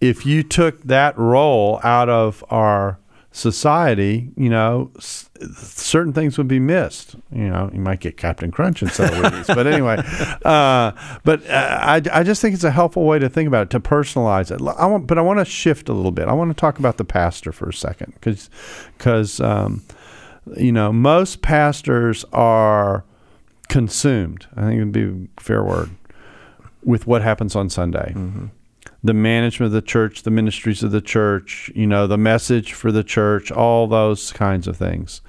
[0.00, 2.98] if you took that role out of our
[3.36, 7.16] society, you know, s- certain things would be missed.
[7.30, 9.54] You know, you might get Captain Crunch and sell Wheaties.
[9.54, 9.96] but anyway,
[10.44, 13.70] uh, but uh, I, I just think it's a helpful way to think about it,
[13.70, 14.60] to personalize it.
[14.78, 16.28] I want, but I want to shift a little bit.
[16.28, 18.48] I want to talk about the pastor for a second because
[18.96, 19.82] because um,
[20.56, 23.04] you know most pastors are
[23.68, 24.46] consumed.
[24.56, 25.90] I think it'd be a fair word
[26.82, 28.14] with what happens on Sunday.
[29.06, 32.90] The management of the church, the ministries of the church, you know, the message for
[32.90, 35.20] the church, all those kinds of things.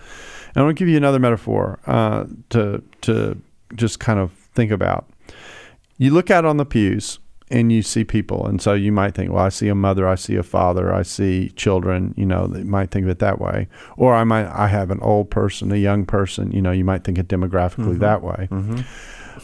[0.47, 3.41] And I want to give you another metaphor uh, to to
[3.75, 5.05] just kind of think about.
[5.97, 9.31] You look out on the pews, and you see people, and so you might think,
[9.31, 12.13] well, I see a mother, I see a father, I see children.
[12.17, 13.67] You know, you might think of it that way.
[13.95, 16.51] Or I might, I have an old person, a young person.
[16.51, 18.47] You know, you might think it demographically that way.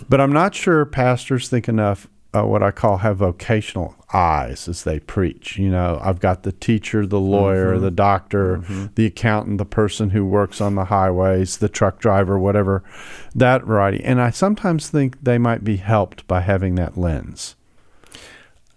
[0.09, 2.07] But I'm not sure pastors think enough.
[2.35, 5.57] Uh, what I call have vocational eyes as they preach.
[5.57, 7.83] You know, I've got the teacher, the lawyer, mm-hmm.
[7.83, 8.85] the doctor, mm-hmm.
[8.95, 12.83] the accountant, the person who works on the highways, the truck driver, whatever,
[13.35, 14.03] that variety.
[14.03, 17.55] And I sometimes think they might be helped by having that lens.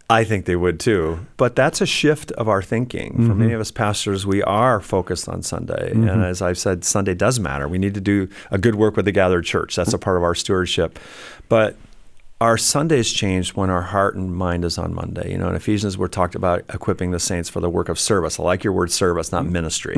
[0.08, 1.26] I think they would too.
[1.36, 3.14] But that's a shift of our thinking.
[3.14, 3.56] For many mm-hmm.
[3.56, 5.90] of us pastors, we are focused on Sunday.
[5.90, 7.66] And as I've said, Sunday does matter.
[7.66, 9.74] We need to do a good work with the gathered church.
[9.74, 11.00] That's a part of our stewardship.
[11.48, 11.76] But
[12.40, 15.32] our Sundays changed when our heart and mind is on Monday.
[15.32, 18.38] You know, in Ephesians, we're talked about equipping the saints for the work of service.
[18.38, 19.96] I like your word service, not ministry.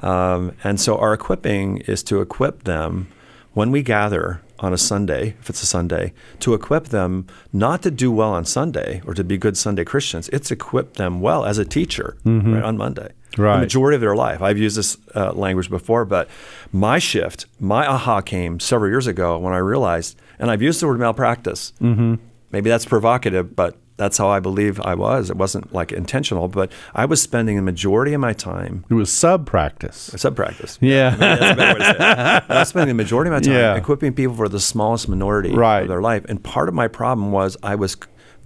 [0.00, 3.08] Um, and so our equipping is to equip them
[3.54, 7.90] when we gather on a Sunday, if it's a Sunday, to equip them not to
[7.90, 10.28] do well on Sunday or to be good Sunday Christians.
[10.28, 12.16] It's equip them well as a teacher
[12.54, 13.08] right, on Monday.
[13.36, 13.54] Right.
[13.54, 14.42] The majority of their life.
[14.42, 16.28] I've used this uh, language before, but
[16.72, 20.86] my shift, my aha came several years ago when I realized, and I've used the
[20.86, 21.72] word malpractice.
[21.80, 22.14] Mm-hmm.
[22.52, 25.28] Maybe that's provocative, but that's how I believe I was.
[25.28, 29.10] It wasn't like intentional, but I was spending the majority of my time It was
[29.12, 30.12] sub practice.
[30.16, 30.78] sub practice.
[30.80, 31.10] Yeah.
[31.16, 32.44] That's way to say it.
[32.48, 33.74] I was spending the majority of my time Yeah.
[33.74, 35.82] equipping people for the smallest minority Right.
[35.82, 36.24] of their life.
[36.28, 37.96] And part of my problem was I was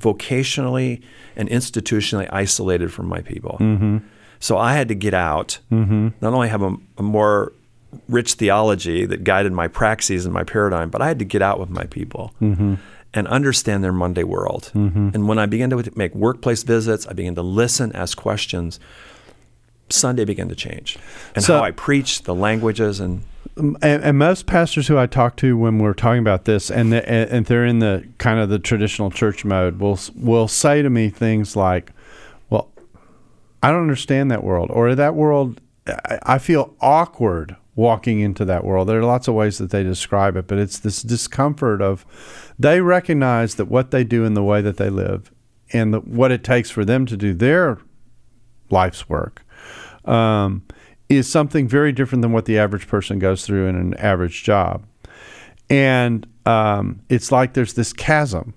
[0.00, 1.00] vocationally
[1.37, 3.57] and institutionally isolated from my people.
[3.61, 3.98] Mm-hmm.
[4.40, 7.52] So I had to get out, not only have a, a more
[8.09, 11.61] rich theology that guided my praxis and my paradigm, but I had to get out
[11.61, 12.35] with my people.
[12.40, 12.74] Mm-hmm.
[13.14, 14.70] And understand their Monday world.
[14.72, 18.81] And when I began to make workplace visits, I began to listen, ask questions.
[19.90, 20.98] Sunday began to change,
[21.35, 23.22] and So- how I preach, the languages, and
[23.57, 27.07] and, and most pastors who I talk to when we're talking about this, and the,
[27.07, 31.11] and they're in the kind of the traditional church mode, will will say to me
[31.11, 31.92] things like,
[32.48, 32.70] "Well,
[33.62, 35.61] I don't understand that world, or that world,
[36.22, 40.37] I feel awkward walking into that world." There are lots of ways that they describe
[40.37, 42.04] it, but it's this discomfort of
[42.58, 45.30] they recognize that what they do and the way that they live,
[45.72, 47.78] and the, what it takes for them to do their
[48.70, 49.44] life's work
[50.04, 50.62] um,
[51.08, 54.85] is something very different than what the average person goes through in an average job.
[55.68, 58.54] And um, it's like there's this chasm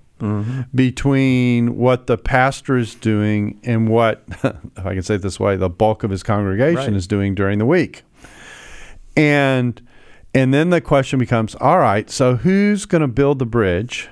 [0.73, 5.56] between what the pastor is doing and what, if I can say it this way,
[5.56, 6.93] the bulk of his congregation Right.
[6.93, 8.04] is doing during the week.
[9.15, 9.82] And
[10.34, 14.10] and then the question becomes, all right, so who's going to build the bridge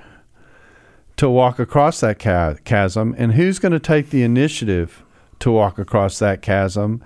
[1.16, 5.04] to walk across that chasm, and who's going to take the initiative
[5.40, 7.04] to walk across that chasm,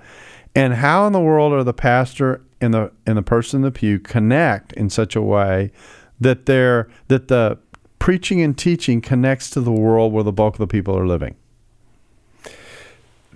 [0.55, 3.71] and how in the world are the pastor and the and the person in the
[3.71, 5.73] pew connect in such a way
[6.21, 7.59] that they're that the
[7.99, 11.35] preaching and teaching connects to the world where the bulk of the people are living.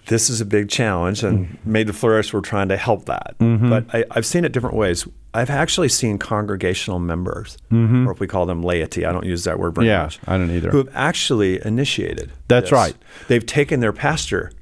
[0.06, 1.22] This is a big challenge.
[1.22, 1.66] And Mm.
[1.66, 3.34] Made to Flourish, we're trying to help that.
[3.38, 3.70] Mm-hmm.
[3.70, 5.06] But I, I've seen it different ways.
[5.34, 8.06] I've actually seen congregational members, Mm-hmm.
[8.08, 10.18] or if we call them laity, I don't use that word very Yeah, much.
[10.26, 10.70] I don't either.
[10.70, 12.32] Who have actually initiated.
[12.48, 12.72] That's this.
[12.72, 12.94] right.
[13.28, 14.52] They've taken their pastor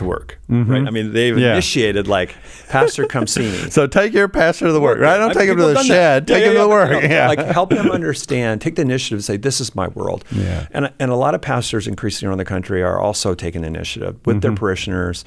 [0.00, 0.86] to work, right?
[0.86, 1.42] I mean, they've Mm-hmm.
[1.42, 1.52] Yeah.
[1.52, 2.34] initiated like,
[2.68, 3.70] Pastor, come see me.
[3.70, 5.16] So take your pastor to the work, right?
[5.18, 6.26] Don't I take him to the shed.
[6.26, 6.32] that.
[6.34, 6.90] Take Yeah, him yeah, to the work.
[6.90, 7.28] No, Yeah.
[7.28, 8.60] Like help them understand.
[8.60, 10.66] Take the initiative say, "This is my world." Yeah.
[10.72, 14.36] And and a lot of pastors increasingly around the country are also taking initiative with
[14.36, 14.40] Mm-hmm.
[14.40, 15.24] their parishioners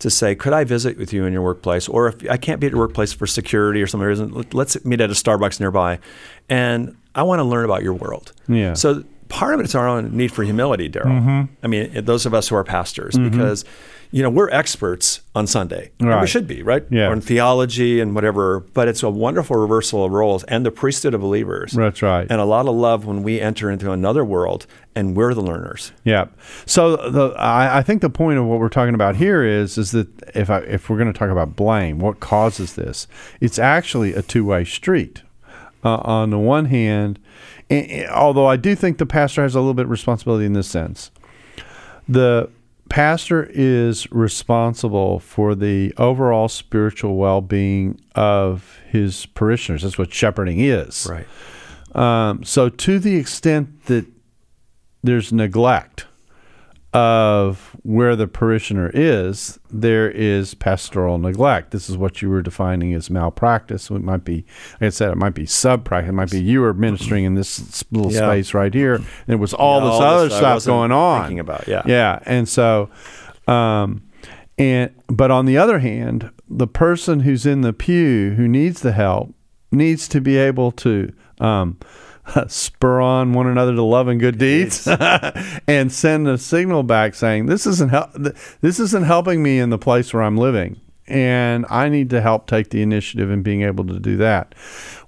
[0.00, 1.88] to say, "Could I visit with you in your workplace?
[1.88, 4.84] Or if I can't be at your workplace for security or some reason, let- let's
[4.84, 5.98] meet at a Starbucks nearby,
[6.48, 8.74] and I want to learn about your world." Yeah.
[8.74, 11.46] So part of it is our own need for humility, Darrell.
[11.62, 13.64] I mean, those of us who are pastors, because
[14.10, 15.90] you know we're experts on Sunday.
[15.98, 16.84] And we should be, right?
[16.90, 17.08] Yeah.
[17.08, 18.60] Or in theology and whatever.
[18.60, 21.72] But it's a wonderful reversal of roles and the priesthood of believers.
[21.72, 22.26] That's right.
[22.30, 25.92] And a lot of love when we enter into another world and we're the learners.
[26.04, 26.26] Yeah.
[26.66, 29.90] So the I, I think the point of what we're talking about here is is
[29.90, 33.06] that if I, if we're going to talk about blame, what causes this?
[33.40, 35.22] It's actually a two way street.
[35.86, 37.18] Uh, on the one hand,
[37.68, 40.54] and, and although I do think the pastor has a little bit of responsibility in
[40.54, 41.10] this sense,
[42.08, 42.48] the
[42.88, 49.82] pastor is responsible for the overall spiritual well being of his parishioners.
[49.82, 51.08] That's what shepherding is.
[51.10, 51.26] Right.
[51.94, 54.06] Um, so, to the extent that
[55.02, 56.06] there's neglect
[56.92, 61.70] of where the parishioner is, there is pastoral neglect.
[61.70, 63.90] This is what you were defining as malpractice.
[63.90, 64.46] It might be,
[64.80, 66.08] like I said, it might be subpractice.
[66.08, 68.20] It might be you were ministering in this little Yeah.
[68.20, 70.92] space right here, and it was all Yeah, this all this other I stuff going
[70.92, 71.20] on.
[71.24, 71.82] thinking about, yeah.
[71.84, 72.88] yeah, and so,
[73.46, 74.02] um,
[74.56, 78.92] and but on the other hand, the person who's in the pew who needs the
[78.92, 79.34] help
[79.70, 81.76] needs to be able to um,
[82.48, 84.86] spur on one another to love and good deeds,
[85.68, 88.12] and send a signal back saying this isn't hel-
[88.60, 92.46] this isn't helping me in the place where I'm living, and I need to help
[92.46, 94.54] take the initiative in being able to do that.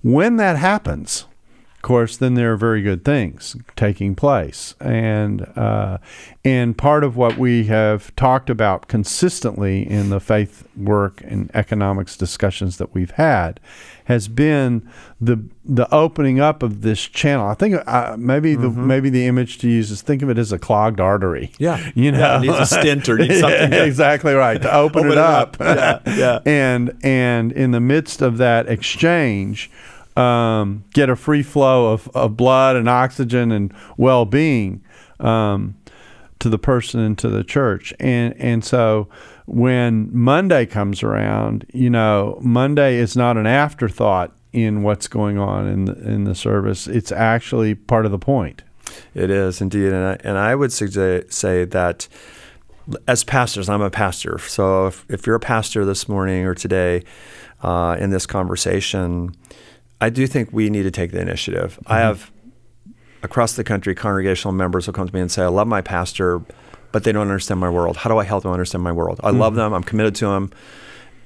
[0.03, 1.27] When that happens,
[1.87, 5.99] course, then there are very good things taking place, and uh,
[6.45, 12.17] and part of what we have talked about consistently in the faith work and economics
[12.17, 13.61] discussions that we've had
[14.05, 14.89] has been
[15.21, 17.49] the the opening up of this channel.
[17.49, 18.87] I think uh, maybe the Mm-hmm.
[18.87, 21.53] maybe the image to use is think of it as a clogged artery.
[21.59, 21.91] Yeah.
[21.95, 24.99] you know, Yeah, it needs a stent or needs something to- exactly right to open,
[25.07, 25.57] Open it it up.
[25.61, 26.07] up.
[26.07, 26.39] Yeah, yeah.
[26.47, 29.71] and and in the midst of that exchange,
[30.17, 34.83] um, get a free flow of, of blood and oxygen and well being.
[35.21, 35.77] Um,
[36.39, 37.95] to the person and to the church.
[37.99, 39.09] And and so
[39.47, 45.67] when Monday comes around, you know, Monday is not an afterthought in what's going on
[45.67, 46.87] in the, in the service.
[46.87, 48.63] It's actually part of the point.
[49.15, 52.09] It is indeed, and I, and I would suggest, say that
[53.07, 54.39] as pastors, I'm a pastor.
[54.39, 57.03] So if, if you're a pastor this morning or today
[57.63, 59.35] uh, in this conversation,
[60.01, 61.79] I do think we need to take the initiative.
[61.87, 62.03] I mm-hmm.
[62.03, 62.33] have
[63.23, 66.43] across the country congregational members will come to me and say, "I love my pastor,
[66.93, 67.97] but they don't understand my world.
[67.97, 69.21] How do I help them understand my world?
[69.23, 69.41] I mm-hmm.
[69.41, 69.73] love them.
[69.73, 70.53] I'm committed to them."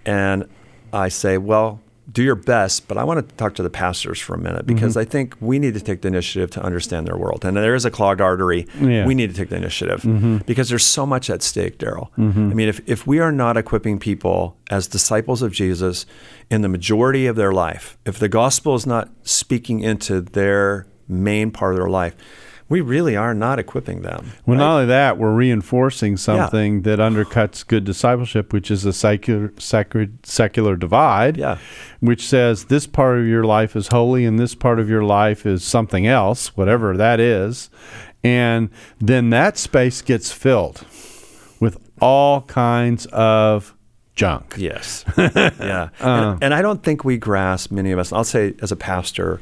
[0.04, 0.48] And
[0.92, 1.80] I say, "Well."
[2.10, 4.74] Do your best, but I want to talk to the pastors for a minute mm-hmm.
[4.74, 7.44] because I think we need to take the initiative to understand their world.
[7.44, 8.66] And there is a clogged artery.
[8.80, 9.06] Yeah.
[9.06, 10.38] We need to take the initiative mm-hmm.
[10.38, 12.10] because there's so much at stake, Darrell.
[12.18, 12.50] Mm-hmm.
[12.50, 16.06] I mean, if, if we are not equipping people as disciples of Jesus
[16.50, 21.50] in the majority of their life, if the gospel is not speaking into their main
[21.50, 22.16] part of their life,
[22.70, 24.32] we really are not equipping them.
[24.46, 24.64] Well, right?
[24.64, 30.06] not only that, we're reinforcing something that undercuts good discipleship, which is a secular, secular,
[30.22, 31.58] secular divide, Yeah.
[31.98, 35.44] which says this part of your life is holy and this part of your life
[35.44, 37.70] is something else, whatever that is.
[38.22, 40.86] And then that space gets filled
[41.58, 43.74] with all kinds of
[44.14, 44.54] junk.
[44.56, 45.04] Yes.
[45.18, 45.88] yeah.
[45.98, 46.38] and, uh.
[46.40, 49.40] and I don't think we grasp, many of us, I'll say as a pastor,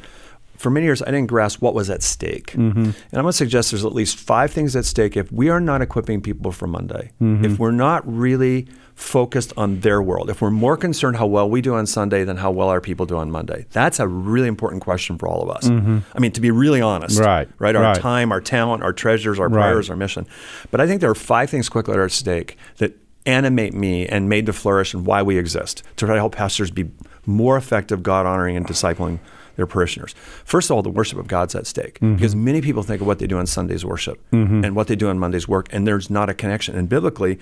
[0.58, 2.48] for many years, I didn't grasp what was at stake.
[2.52, 2.78] Mm-hmm.
[2.78, 5.60] And I'm going to suggest there's at least five things at stake if we are
[5.60, 7.44] not equipping people for Monday, Mm-hmm.
[7.44, 11.60] if we're not really focused on their world, if we're more concerned how well we
[11.60, 13.64] do on Sunday than how well our people do on Monday.
[13.70, 15.66] That's a really important question for all of us.
[15.68, 17.16] I mean, to be really honest.
[17.16, 17.24] Mm-hmm.
[17.24, 17.76] Right, Right.
[17.76, 17.96] Our right.
[18.00, 19.62] time, our talent, our treasures, our Right.
[19.62, 20.26] prayers, our mission.
[20.72, 24.04] But I think there are five things quickly that are at stake that animate me
[24.06, 26.90] and made to flourish and why we exist to try to help pastors be
[27.24, 29.20] more effective, God honoring, and discipling
[29.58, 30.14] their parishioners.
[30.46, 32.14] First of all, the worship of God's at stake Mm-hmm.
[32.14, 35.08] because many people think of what they do on Sunday's worship and what they do
[35.08, 36.76] on Monday's work, and there's not a connection.
[36.76, 37.38] And biblically,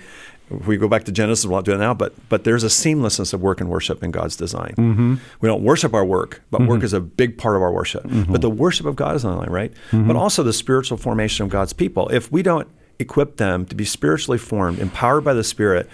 [0.49, 2.67] if we go back to Genesis, we'll not do it now, but but there's a
[2.67, 4.73] seamlessness of work and worship in God's design.
[4.77, 5.15] Mm-hmm.
[5.41, 8.03] We don't worship our work, but work is a big part of our worship.
[8.03, 8.31] Mm-hmm.
[8.31, 9.71] But the worship of God is on the line, right?
[9.91, 12.07] But also the spiritual formation of God's people.
[12.09, 12.67] If we don't
[12.99, 15.87] equip them to be spiritually formed, empowered by the Spirit,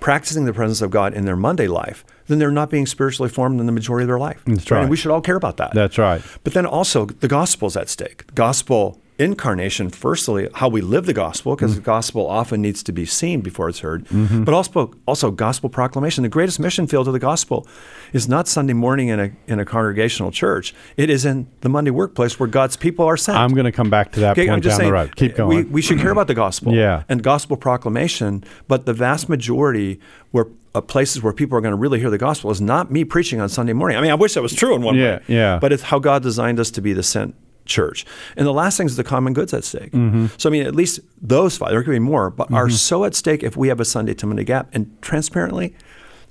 [0.00, 3.60] practicing the presence of God in their Monday life, then they're not being spiritually formed
[3.60, 4.40] in the majority of their life.
[4.46, 4.88] That's And right.
[4.88, 5.72] we should all care about that.
[5.74, 6.22] That's right.
[6.44, 8.32] But then also the gospel's at stake.
[8.34, 11.84] Gospel incarnation, firstly, how we live the gospel, because the mm.
[11.84, 14.06] gospel often needs to be seen before it's heard.
[14.06, 14.44] Mm-hmm.
[14.44, 16.22] But also also gospel proclamation.
[16.22, 17.66] The greatest mission field of the gospel
[18.14, 20.74] is not Sunday morning in a in a congregational church.
[20.96, 23.36] It is in the Monday workplace where God's people are sent.
[23.36, 25.16] I'm going to come back to that Okay, point I'm just down saying, the road.
[25.16, 25.56] Keep going.
[25.56, 27.02] We, we should care about the gospel Yeah.
[27.10, 30.00] and gospel proclamation, but the vast majority
[30.30, 33.04] where uh, places where people are going to really hear the gospel is not me
[33.04, 33.96] preaching on Sunday morning.
[33.98, 35.22] I mean, I wish that was true in one Yeah, way.
[35.28, 35.58] yeah.
[35.58, 37.34] But it's how God designed us to be the sent
[37.66, 38.04] church.
[38.36, 39.92] And the last thing is the common goods at stake.
[39.92, 40.26] Mm-hmm.
[40.38, 43.14] So I mean, at least those five, there could be more, but are so at
[43.14, 44.68] stake if we have a Sunday to Monday gap.
[44.72, 45.74] And transparently,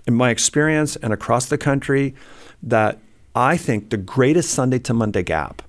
[0.07, 2.15] in my experience and across the country,
[2.63, 2.99] that
[3.35, 5.61] I think the greatest Sunday to Monday gap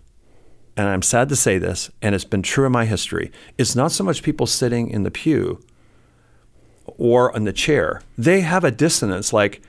[0.77, 3.93] and I'm sad to say this, and it's been true in my history, it's not
[3.93, 5.63] so much people sitting in the pew
[6.99, 8.03] or in the chair.
[8.19, 9.63] They have a dissonance like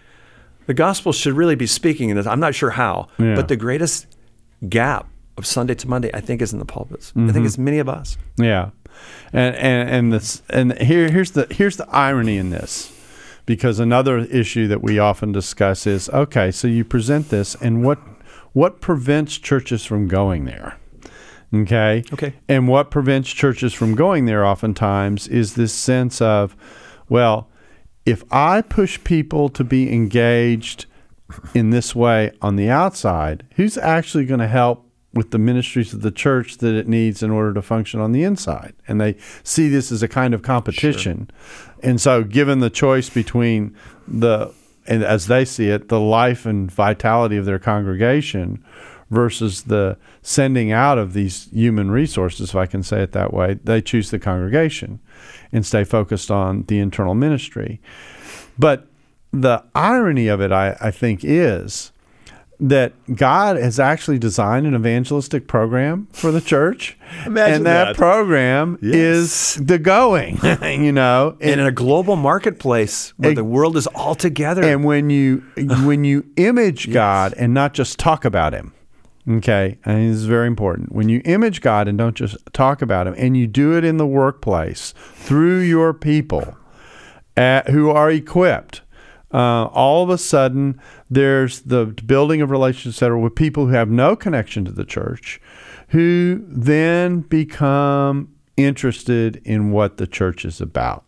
[0.67, 2.27] the gospel should really be speaking in this.
[2.27, 3.35] I'm not sure how, Yeah.
[3.35, 4.07] but the greatest
[4.69, 5.07] gap
[5.37, 7.11] of Sunday to Monday, I think, is in the pulpits.
[7.15, 7.29] I Mm-hmm.
[7.31, 8.17] think it's many of us.
[8.37, 8.69] Yeah,
[9.33, 12.91] and and and this and here here's the here's the irony in this,
[13.45, 17.99] because another issue that we often discuss is okay, so you present this, and what
[18.53, 20.77] what prevents churches from going there?
[21.53, 22.03] Okay.
[22.13, 22.33] Okay.
[22.47, 26.55] And what prevents churches from going there oftentimes is this sense of,
[27.11, 27.49] well,
[28.05, 30.85] if I push people to be engaged
[31.53, 36.03] in this way on the outside, who's actually going to help with the ministries of
[36.03, 38.75] the church that it needs in order to function on the inside?
[38.87, 41.29] And they see this as a kind of competition.
[41.83, 43.75] And so, given the choice between
[44.07, 44.53] the,
[44.87, 48.63] and as they see it, the life and vitality of their congregation
[49.09, 53.59] versus the sending out of these human resources, if I can say it that way.
[53.61, 55.01] They choose the congregation
[55.51, 57.81] and stay focused on the internal ministry.
[58.57, 58.87] But
[59.31, 61.91] the irony of it, I, I think, is
[62.61, 66.95] that God has actually designed an evangelistic program for the church.
[67.25, 67.95] Imagine and that, that.
[67.95, 69.57] program Yes.
[69.57, 71.37] is the going, you know.
[71.41, 74.63] And in a global marketplace where the world is all together.
[74.63, 75.43] And when you
[75.83, 78.73] when you image God and not just talk about him,
[79.29, 80.91] okay, and this is very important.
[80.91, 83.97] When you image God and don't just talk about him, and you do it in
[83.97, 86.57] the workplace through your people
[87.37, 88.81] uh, who are equipped.
[89.33, 93.71] Uh, all of a sudden, there's the building of relationships that are with people who
[93.71, 95.39] have no connection to the church,
[95.89, 101.05] who then become interested in what the church is about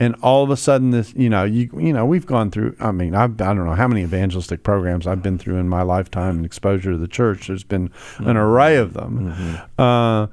[0.00, 2.90] and all of a sudden this you know you you know we've gone through i
[2.90, 6.36] mean I've, i don't know how many evangelistic programs i've been through in my lifetime
[6.36, 7.46] and exposure to the church.
[7.46, 9.58] There's been an array of them.
[9.78, 10.26] Uh,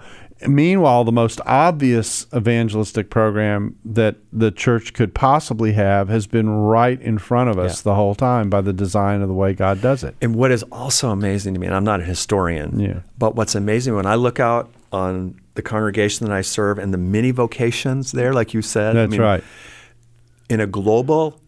[0.48, 7.00] meanwhile the most obvious evangelistic program that the church could possibly have has been right
[7.02, 10.04] in front of us the whole time by the design of the way god does
[10.04, 10.16] it.
[10.22, 13.00] And what is also amazing to me, and I'm not a historian, Yeah.
[13.20, 16.98] but what's amazing when I look out on the congregation that I serve and the
[16.98, 18.96] many vocations there, like you said.
[18.96, 19.44] I that's mean, right
[20.50, 21.40] In a global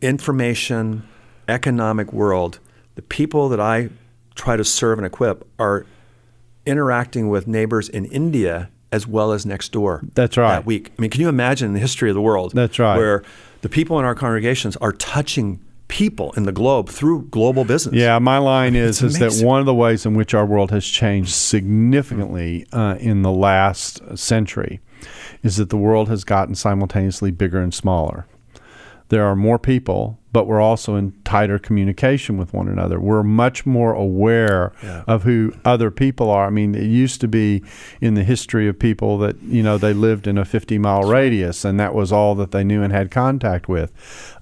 [0.00, 1.06] information
[1.48, 2.60] economic world,
[2.94, 3.90] the people that I
[4.34, 5.86] try to serve and equip are
[6.66, 10.02] interacting with neighbors in India as well as next door.
[10.14, 10.56] That's right.
[10.56, 10.92] That week.
[10.98, 12.52] I mean, can you imagine the history of the world?
[12.54, 12.96] That's right.
[12.96, 13.22] Where
[13.60, 17.94] the people in our congregations are touching people in the globe through global business.
[17.94, 20.86] Yeah, my line is is that one of the ways in which our world has
[20.86, 24.80] changed significantly uh, in the last century
[25.42, 28.26] is that the world has gotten simultaneously bigger and smaller.
[29.08, 33.00] There are more people, but we're also in tighter communication with one another.
[33.00, 35.02] We're much more aware Yeah.
[35.06, 36.46] of who other people are.
[36.46, 37.62] I mean, it used to be
[38.00, 41.64] in the history of people that, you know, they lived in a 50 mile radius
[41.64, 43.90] and that was all that they knew and had contact with.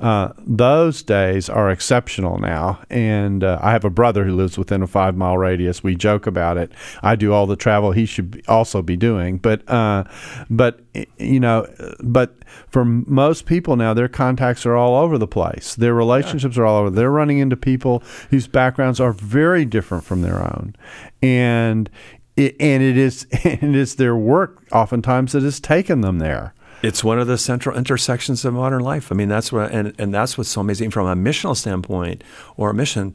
[0.00, 2.80] Uh, those days are exceptional now.
[2.90, 5.82] And uh, I have a brother who lives within a five mile radius.
[5.84, 6.72] We joke about it.
[7.02, 9.38] I do all the travel he should also be doing.
[9.38, 10.04] But, uh,
[10.50, 10.80] but,
[11.18, 11.66] you know,
[12.02, 12.34] but
[12.68, 15.74] for most people now, their contacts are all over the place.
[15.74, 16.90] Their relationships are all over.
[16.90, 20.74] They're running into people whose backgrounds are very different from their own,
[21.22, 21.90] and
[22.36, 26.54] it, and it is and it is their work oftentimes that has taken them there.
[26.82, 29.10] It's one of the central intersections of modern life.
[29.10, 32.22] I mean, that's what, and, and that's what's so amazing from a missional standpoint
[32.56, 33.14] or a mission.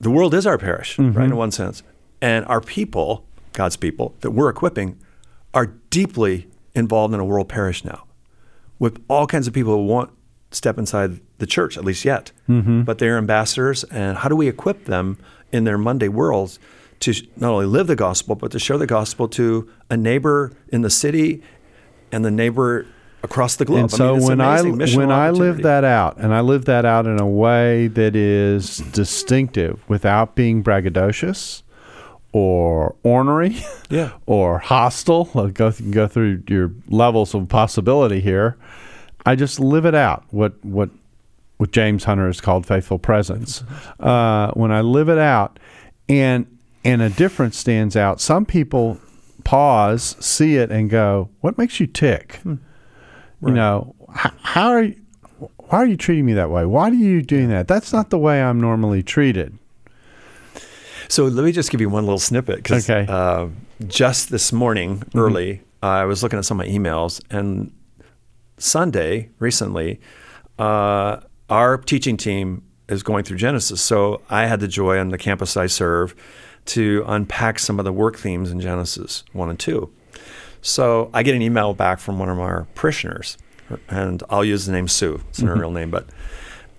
[0.00, 1.22] The world is our parish, right, mm-hmm.
[1.22, 1.82] in one sense.
[2.20, 4.98] And our people, God's people, that we're equipping,
[5.54, 8.04] are deeply involved in a world parish now
[8.78, 10.10] with all kinds of people who won't
[10.50, 12.32] step inside the church, at least yet.
[12.48, 12.82] Mm-hmm.
[12.82, 13.84] But they're ambassadors.
[13.84, 15.18] And how do we equip them
[15.52, 16.58] in their Monday worlds
[17.00, 20.82] to not only live the gospel, but to share the gospel to a neighbor in
[20.82, 21.42] the city
[22.12, 22.86] and the neighbor
[23.22, 23.80] across the globe?
[23.80, 27.06] And so it's when I when I live that out, and I live that out
[27.06, 31.62] in a way that is distinctive without being braggadocious
[32.34, 33.56] or ornery,
[33.88, 34.10] Yeah.
[34.26, 35.30] or hostile.
[35.36, 38.56] I'll go go through your levels of possibility here.
[39.24, 40.24] I just live it out.
[40.30, 40.90] What what
[41.58, 43.62] what James Hunter has called faithful presence.
[44.00, 45.60] Uh, when I live it out,
[46.08, 46.46] and
[46.84, 48.20] and a difference stands out.
[48.20, 48.98] Some people
[49.44, 54.96] pause, see it, and go, "What makes you tick?" You know, how, how are you?
[55.38, 56.66] Why are you treating me that way?
[56.66, 57.68] Why are you doing that?
[57.68, 59.56] That's not the way I'm normally treated.
[61.08, 62.70] So let me just give you one little snippet.
[62.70, 63.06] Okay.
[63.08, 63.48] Uh,
[63.86, 67.72] just this morning, early, I was looking at some of my emails, and
[68.58, 70.00] Sunday recently,
[70.58, 71.18] uh,
[71.50, 73.80] our teaching team is going through Genesis.
[73.80, 76.14] So I had the joy on the campus I serve
[76.66, 79.90] to unpack some of the work themes in Genesis one and two.
[80.62, 83.36] So I get an email back from one of our parishioners,
[83.88, 85.20] and I'll use the name Sue.
[85.28, 86.06] It's not her real name, but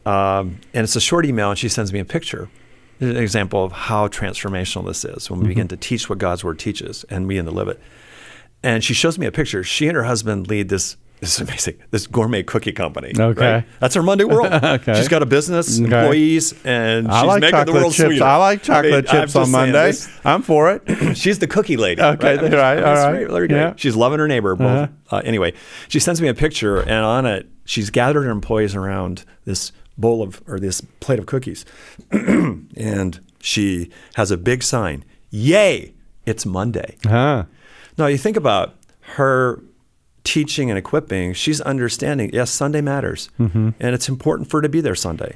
[0.10, 2.50] um, and it's a short email, and she sends me a picture,
[3.00, 6.60] an example of how transformational this is when we begin to teach what God's Word
[6.60, 7.80] teaches and we begin to live it.
[8.64, 9.64] And she shows me a picture.
[9.64, 10.98] She and her husband lead this.
[11.22, 11.78] This is amazing.
[11.92, 13.14] This gourmet cookie company.
[13.18, 13.54] Okay.
[13.56, 13.66] right?
[13.80, 14.48] that's her Monday world.
[14.64, 14.96] Okay.
[14.96, 18.08] she's got a business, employees, and I she's like making the chocolate world chips.
[18.08, 18.24] sweeter.
[18.26, 19.88] I like chocolate I'm chips on Monday.
[19.88, 21.16] this- I'm for it.
[21.18, 22.02] She's the cookie lady.
[22.02, 22.40] Okay, right?
[22.40, 23.48] I mean, right, I mean, all right.
[23.48, 23.52] great.
[23.52, 23.74] Yeah.
[23.78, 24.56] She's loving her neighbor.
[24.56, 24.68] Both.
[24.68, 25.16] Uh-huh.
[25.18, 25.54] Uh, anyway,
[25.88, 30.22] she sends me a picture, and on it, she's gathered her employees around this bowl
[30.22, 31.66] of or this plate of cookies,
[32.12, 35.94] and she has a big sign: "Yay!
[36.26, 37.46] It's Monday." Huh.
[37.98, 38.76] Now you think about
[39.16, 39.62] her
[40.24, 41.34] teaching and equipping.
[41.34, 42.30] She's understanding.
[42.34, 43.70] Yes, Sunday matters, Mm-hmm.
[43.80, 45.36] and it's important for her to be there Sunday.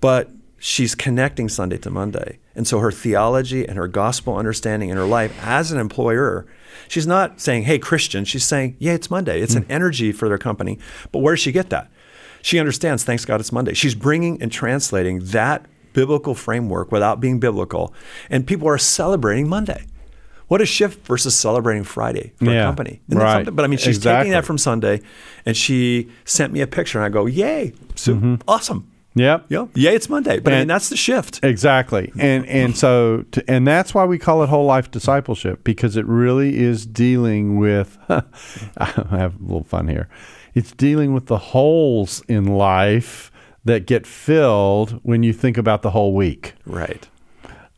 [0.00, 2.38] But she's connecting Sunday to Monday.
[2.54, 6.46] And so her theology and her gospel understanding in her life as an employer,
[6.88, 8.24] she's not saying, hey, Christian.
[8.24, 9.40] She's saying, yeah, it's Monday.
[9.42, 10.78] It's an energy for their company.
[11.12, 11.90] But where does she get that?
[12.46, 13.74] She understands, thanks God, it's Monday.
[13.74, 17.92] She's bringing and translating that biblical framework without being biblical.
[18.30, 19.84] And people are celebrating Monday.
[20.46, 23.00] What a shift versus celebrating Friday for Yeah, a company.
[23.08, 23.52] Right.
[23.52, 24.18] But I mean, she's Exactly.
[24.26, 25.00] taking that from Sunday
[25.44, 28.36] and she sent me a picture and I go, yay, so mm-hmm.
[28.46, 28.92] awesome.
[29.16, 29.46] Yep.
[29.48, 30.38] Yeah, yay, it's Monday.
[30.38, 31.40] But I mean, And- that's the shift.
[31.42, 35.96] Exactly, and and so to, and that's why we call it whole life discipleship because
[35.96, 37.96] it really is dealing with.
[38.08, 38.22] I
[39.10, 40.08] have a little fun here.
[40.56, 43.30] It's dealing with the holes in life
[43.66, 46.54] that get filled when you think about the whole week.
[46.64, 47.06] Right.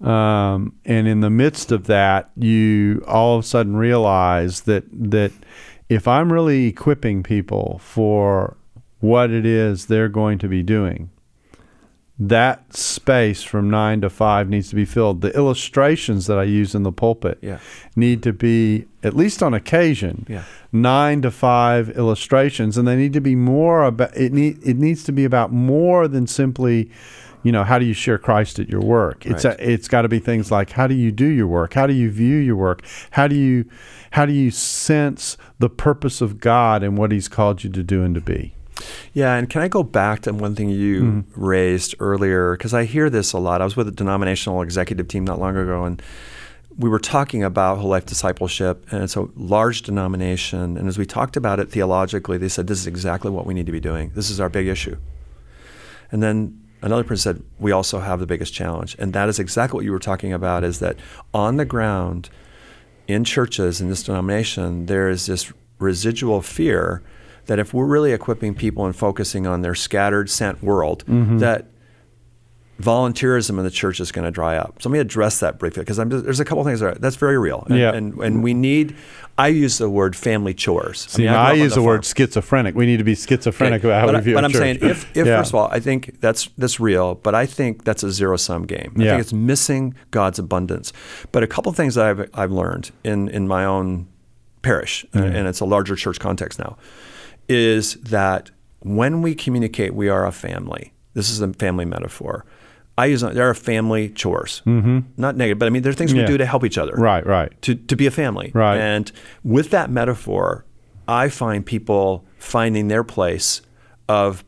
[0.01, 5.33] Um, and in the midst of that, you all of a sudden realize that that
[5.89, 8.57] if I'm really equipping people for
[9.01, 11.11] what it is they're going to be doing,
[12.20, 15.20] that space from nine to five needs to be filled.
[15.20, 17.58] The illustrations that I use in the pulpit Yeah.
[17.94, 20.42] need to be, at least on occasion, Yeah.
[20.72, 24.16] nine to five illustrations, and they need to be more about.
[24.16, 26.90] It need it needs to be about more than simply,
[27.44, 29.24] you know, how do you share Christ at your work?
[29.24, 29.58] It's Right.
[29.60, 31.74] a, it's got to be things like how do you do your work?
[31.74, 32.82] How do you view your work?
[33.12, 33.64] How do you
[34.12, 38.02] how do you sense the purpose of God and what He's called you to do
[38.02, 38.54] and to be?
[39.12, 41.45] Yeah, and can I go back to one thing you Mm-hmm.
[41.45, 42.57] raised earlier?
[42.57, 43.61] Because I hear this a lot.
[43.61, 46.01] I was with a denominational executive team not long ago, and
[46.79, 50.76] we were talking about whole life discipleship, and it's a large denomination.
[50.76, 53.66] And as we talked about it theologically, they said, This is exactly what we need
[53.66, 54.12] to be doing.
[54.14, 54.97] This is our big issue.
[56.12, 58.95] And then another person said, We also have the biggest challenge.
[58.99, 60.97] And that is exactly what you were talking about is that
[61.35, 62.31] on the ground,
[63.09, 67.03] in churches in this denomination, there is this residual fear
[67.49, 71.38] that if we're really equipping people and focusing on their scattered, sent world, Mm-hmm.
[71.38, 71.66] that
[72.80, 74.80] volunteerism in the church is going to dry up.
[74.80, 77.36] So let me address that briefly because there's a couple things that are, that's very
[77.36, 77.64] real.
[77.68, 77.92] And, Yeah.
[77.92, 78.94] and and we need.
[79.36, 81.07] I use the word family chores.
[81.09, 81.86] See, mean, now grew I use the, farm.
[81.86, 82.74] word schizophrenic.
[82.76, 84.61] We need to be schizophrenic Okay, about how but, we I- view but I'm church.
[84.61, 85.38] saying if, if Yeah.
[85.38, 88.62] first of all, I think that's that's real, but I think that's a zero sum
[88.64, 88.92] game.
[88.96, 89.11] I Yeah.
[89.12, 90.92] think it's missing God's abundance.
[91.32, 94.07] But a couple things that I've I've learned in in my own
[94.62, 96.76] parish, and- and it's a larger church context now,
[97.49, 100.92] is that when we communicate, we are a family.
[101.14, 102.44] This is a family metaphor.
[102.96, 105.01] I use there are family chores, mm-hmm.
[105.16, 106.22] not negative, but I mean there are things Yeah.
[106.22, 107.51] we do to help each other, Right, right.
[107.62, 108.51] to, to be a family.
[108.55, 108.76] Right.
[108.78, 109.11] And
[109.44, 110.64] with that metaphor,
[111.07, 113.62] I find people finding their place
[114.09, 114.44] of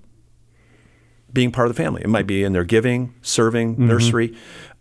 [1.33, 2.03] being part of the family.
[2.03, 3.87] It might be in their giving, serving, Mm-hmm.
[3.89, 4.37] nursery.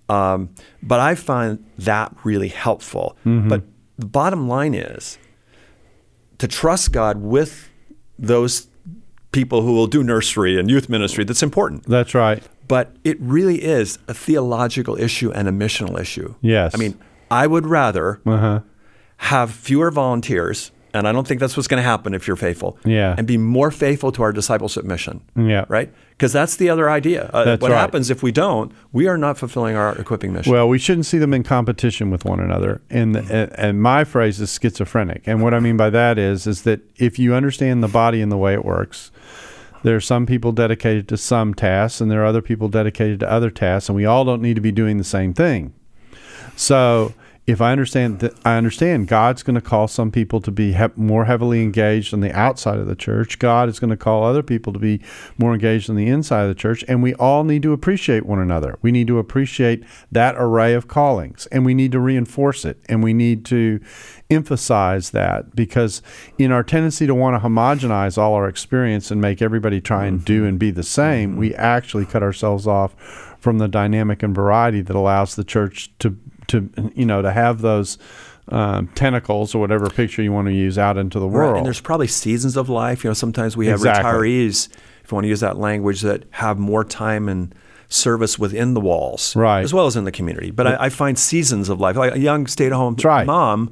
[0.10, 0.50] Um,
[0.82, 3.16] but I find that really helpful.
[3.24, 3.50] Mm-hmm.
[3.50, 3.64] But
[4.00, 5.20] the bottom line is
[6.40, 7.70] to trust God with
[8.20, 8.68] those
[9.32, 11.24] people who will do nursery and youth ministry.
[11.24, 11.84] That's important.
[11.86, 12.44] That's right.
[12.68, 16.36] But it really is a theological issue and a missional issue.
[16.42, 16.74] Yes.
[16.76, 17.00] I mean,
[17.32, 18.62] I would rather Uh-huh.
[19.18, 22.78] have fewer volunteers, and I don't think that's what's going to happen if you're faithful.
[22.86, 23.16] Yeah.
[23.18, 25.22] And be more faithful to our discipleship mission.
[25.36, 25.66] Yeah.
[25.68, 25.94] Right?
[26.12, 27.30] Because that's the other idea.
[27.34, 27.78] Uh, what right.
[27.78, 30.52] happens if we don't, we are not fulfilling our equipping mission.
[30.52, 32.82] Well, we shouldn't see them in competition with one another.
[32.90, 35.28] And, and and my phrase is schizophrenic.
[35.28, 38.32] And what I mean by that is is that if you understand the body and
[38.32, 39.12] the way it works,
[39.84, 43.32] there are some people dedicated to some tasks, and there are other people dedicated to
[43.32, 45.74] other tasks, and we all don't need to be doing the same thing.
[46.58, 47.14] So
[47.50, 50.86] if I understand that, I understand God's going to call some people to be he-
[50.96, 53.40] more heavily engaged on the outside of the church.
[53.40, 55.02] God is going to call other people to be
[55.40, 58.38] more engaged on the inside of the church, and we all need to appreciate one
[58.38, 58.78] another.
[58.84, 63.04] We need to appreciate that array of callings, and we need to reinforce it, and
[63.04, 63.80] we need to
[64.30, 66.04] emphasize that because
[66.38, 70.24] in our tendency to want to homogenize all our experience and make everybody try and
[70.24, 70.50] do mm-hmm.
[70.50, 71.40] and be the same, mm-hmm.
[71.40, 76.18] we actually cut ourselves off from the dynamic and variety that allows the church to
[76.48, 77.98] to you know to have those
[78.50, 81.58] um, tentacles or whatever picture you want to use out into the Right, world.
[81.58, 83.04] And there's probably seasons of life.
[83.04, 84.12] You know, sometimes we have Exactly.
[84.12, 84.70] retirees,
[85.04, 87.54] if you want to use that language, that have more time and
[87.90, 89.62] service within the walls, Right.
[89.64, 90.50] as well as in the community.
[90.52, 93.26] But I, I find seasons of life, like a young stay-at-home right.
[93.28, 93.72] mom.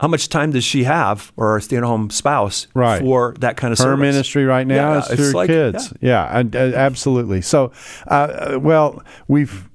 [0.00, 3.00] How much time does she have, or a stay-at-home spouse, Right.
[3.02, 4.00] for that kind of her service?
[4.00, 5.92] ministry right now Yeah, is through like- kids.
[6.00, 7.42] Yeah, and- uh, absolutely.
[7.42, 7.70] So,
[8.08, 9.68] uh, well, we've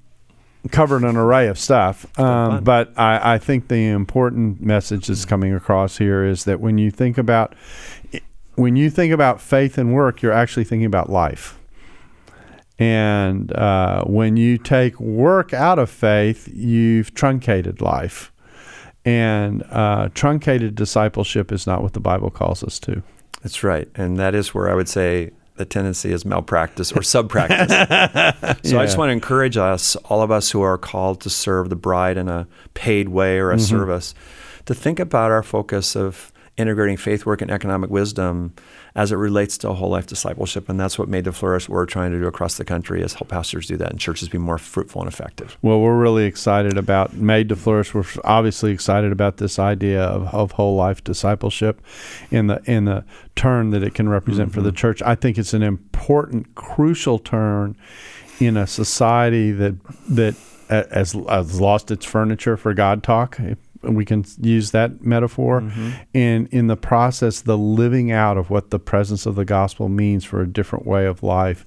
[0.71, 5.53] covered an array of stuff, um, but I, I think the important message that's coming
[5.53, 7.53] across here is that when you think about
[8.55, 11.59] when you think about faith and work, you're actually thinking about life.
[12.80, 18.32] And uh, when you take work out of faith, you've truncated life.
[19.06, 23.03] And uh, truncated discipleship is not what the Bible calls us to.
[23.43, 27.70] That's right, and that is where I would say the tendency is malpractice or subpractice.
[28.66, 31.70] so I just want to encourage us, all of us who are called to serve
[31.70, 33.64] the bride in a paid way or a Mm-hmm.
[33.66, 34.16] service,
[34.66, 38.53] to think about our focus of integrating faith work and economic wisdom
[38.95, 40.70] as it relates to whole life discipleship.
[40.70, 43.28] And that's what Made to Flourish we're trying to do across the country is help
[43.28, 45.58] pastors do that and churches be more fruitful and effective.
[45.62, 47.93] Well, we're really excited about Made to Flourish.
[47.93, 51.82] We're obviously excited about this idea of, of whole life discipleship
[52.32, 53.03] in the in the
[53.36, 54.78] turn that it can represent for the mm-hmm.
[54.78, 55.01] church.
[55.01, 57.76] I think it's an important, crucial turn
[58.39, 59.76] in a society that
[60.10, 60.36] that
[60.70, 63.39] has, has lost its furniture for God talk.
[63.93, 65.63] We can use that metaphor,
[66.13, 70.25] and in the process, the living out of what the presence of the gospel means
[70.25, 71.65] for a different way of life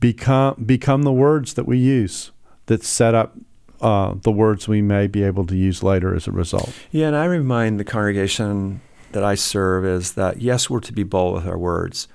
[0.00, 2.32] become become the words that we use
[2.66, 3.36] that set up
[3.80, 6.72] uh, the words we may be able to use later as a result.
[6.90, 8.80] Yeah, and I remind the congregation
[9.12, 12.08] that I serve is that yes, we're to be bold with our words.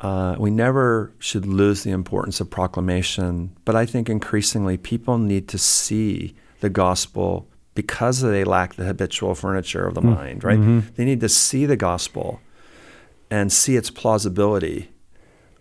[0.00, 5.46] Uh, we never should lose the importance of proclamation, but I think increasingly people need
[5.48, 10.60] to see the gospel because they lack the habitual furniture of the mind, right?
[10.96, 12.40] They need to see the gospel
[13.30, 14.90] and see its plausibility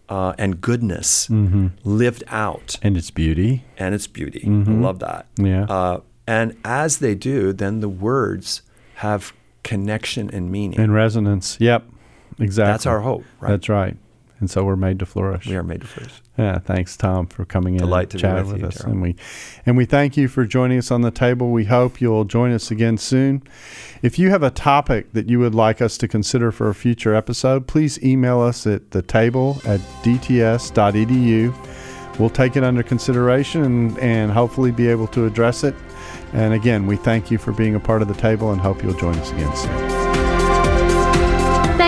[0.09, 1.29] uh, and goodness
[1.83, 3.63] lived out And its beauty.
[3.77, 4.43] and its beauty.
[4.45, 5.27] I love that.
[5.37, 5.63] Yeah.
[5.65, 8.61] Uh, and as they do, then the words
[8.95, 9.33] have
[9.63, 10.79] connection and meaning.
[10.79, 11.57] And resonance.
[11.59, 11.85] Yep.
[12.39, 12.71] Exactly.
[12.71, 13.49] That's our hope, right?
[13.51, 13.95] That's right.
[14.39, 15.45] And so we're made to flourish.
[15.47, 16.20] we are made to flourish.
[16.37, 18.77] Yeah, thanks, Tom, for coming in Delight and to be chatting with with you, us.
[18.77, 18.93] Darrell.
[18.93, 19.15] And we
[19.65, 21.51] and we thank you for joining us on the table.
[21.51, 23.43] We hope you'll join us again soon.
[24.01, 27.13] If you have a topic that you would like us to consider for a future
[27.13, 31.53] episode, please email us at the table at dts.edu.
[32.19, 35.75] We'll take it under consideration and, and hopefully be able to address it.
[36.33, 38.93] And again, we thank you for being a part of the table and hope you'll
[38.93, 40.10] join us again soon.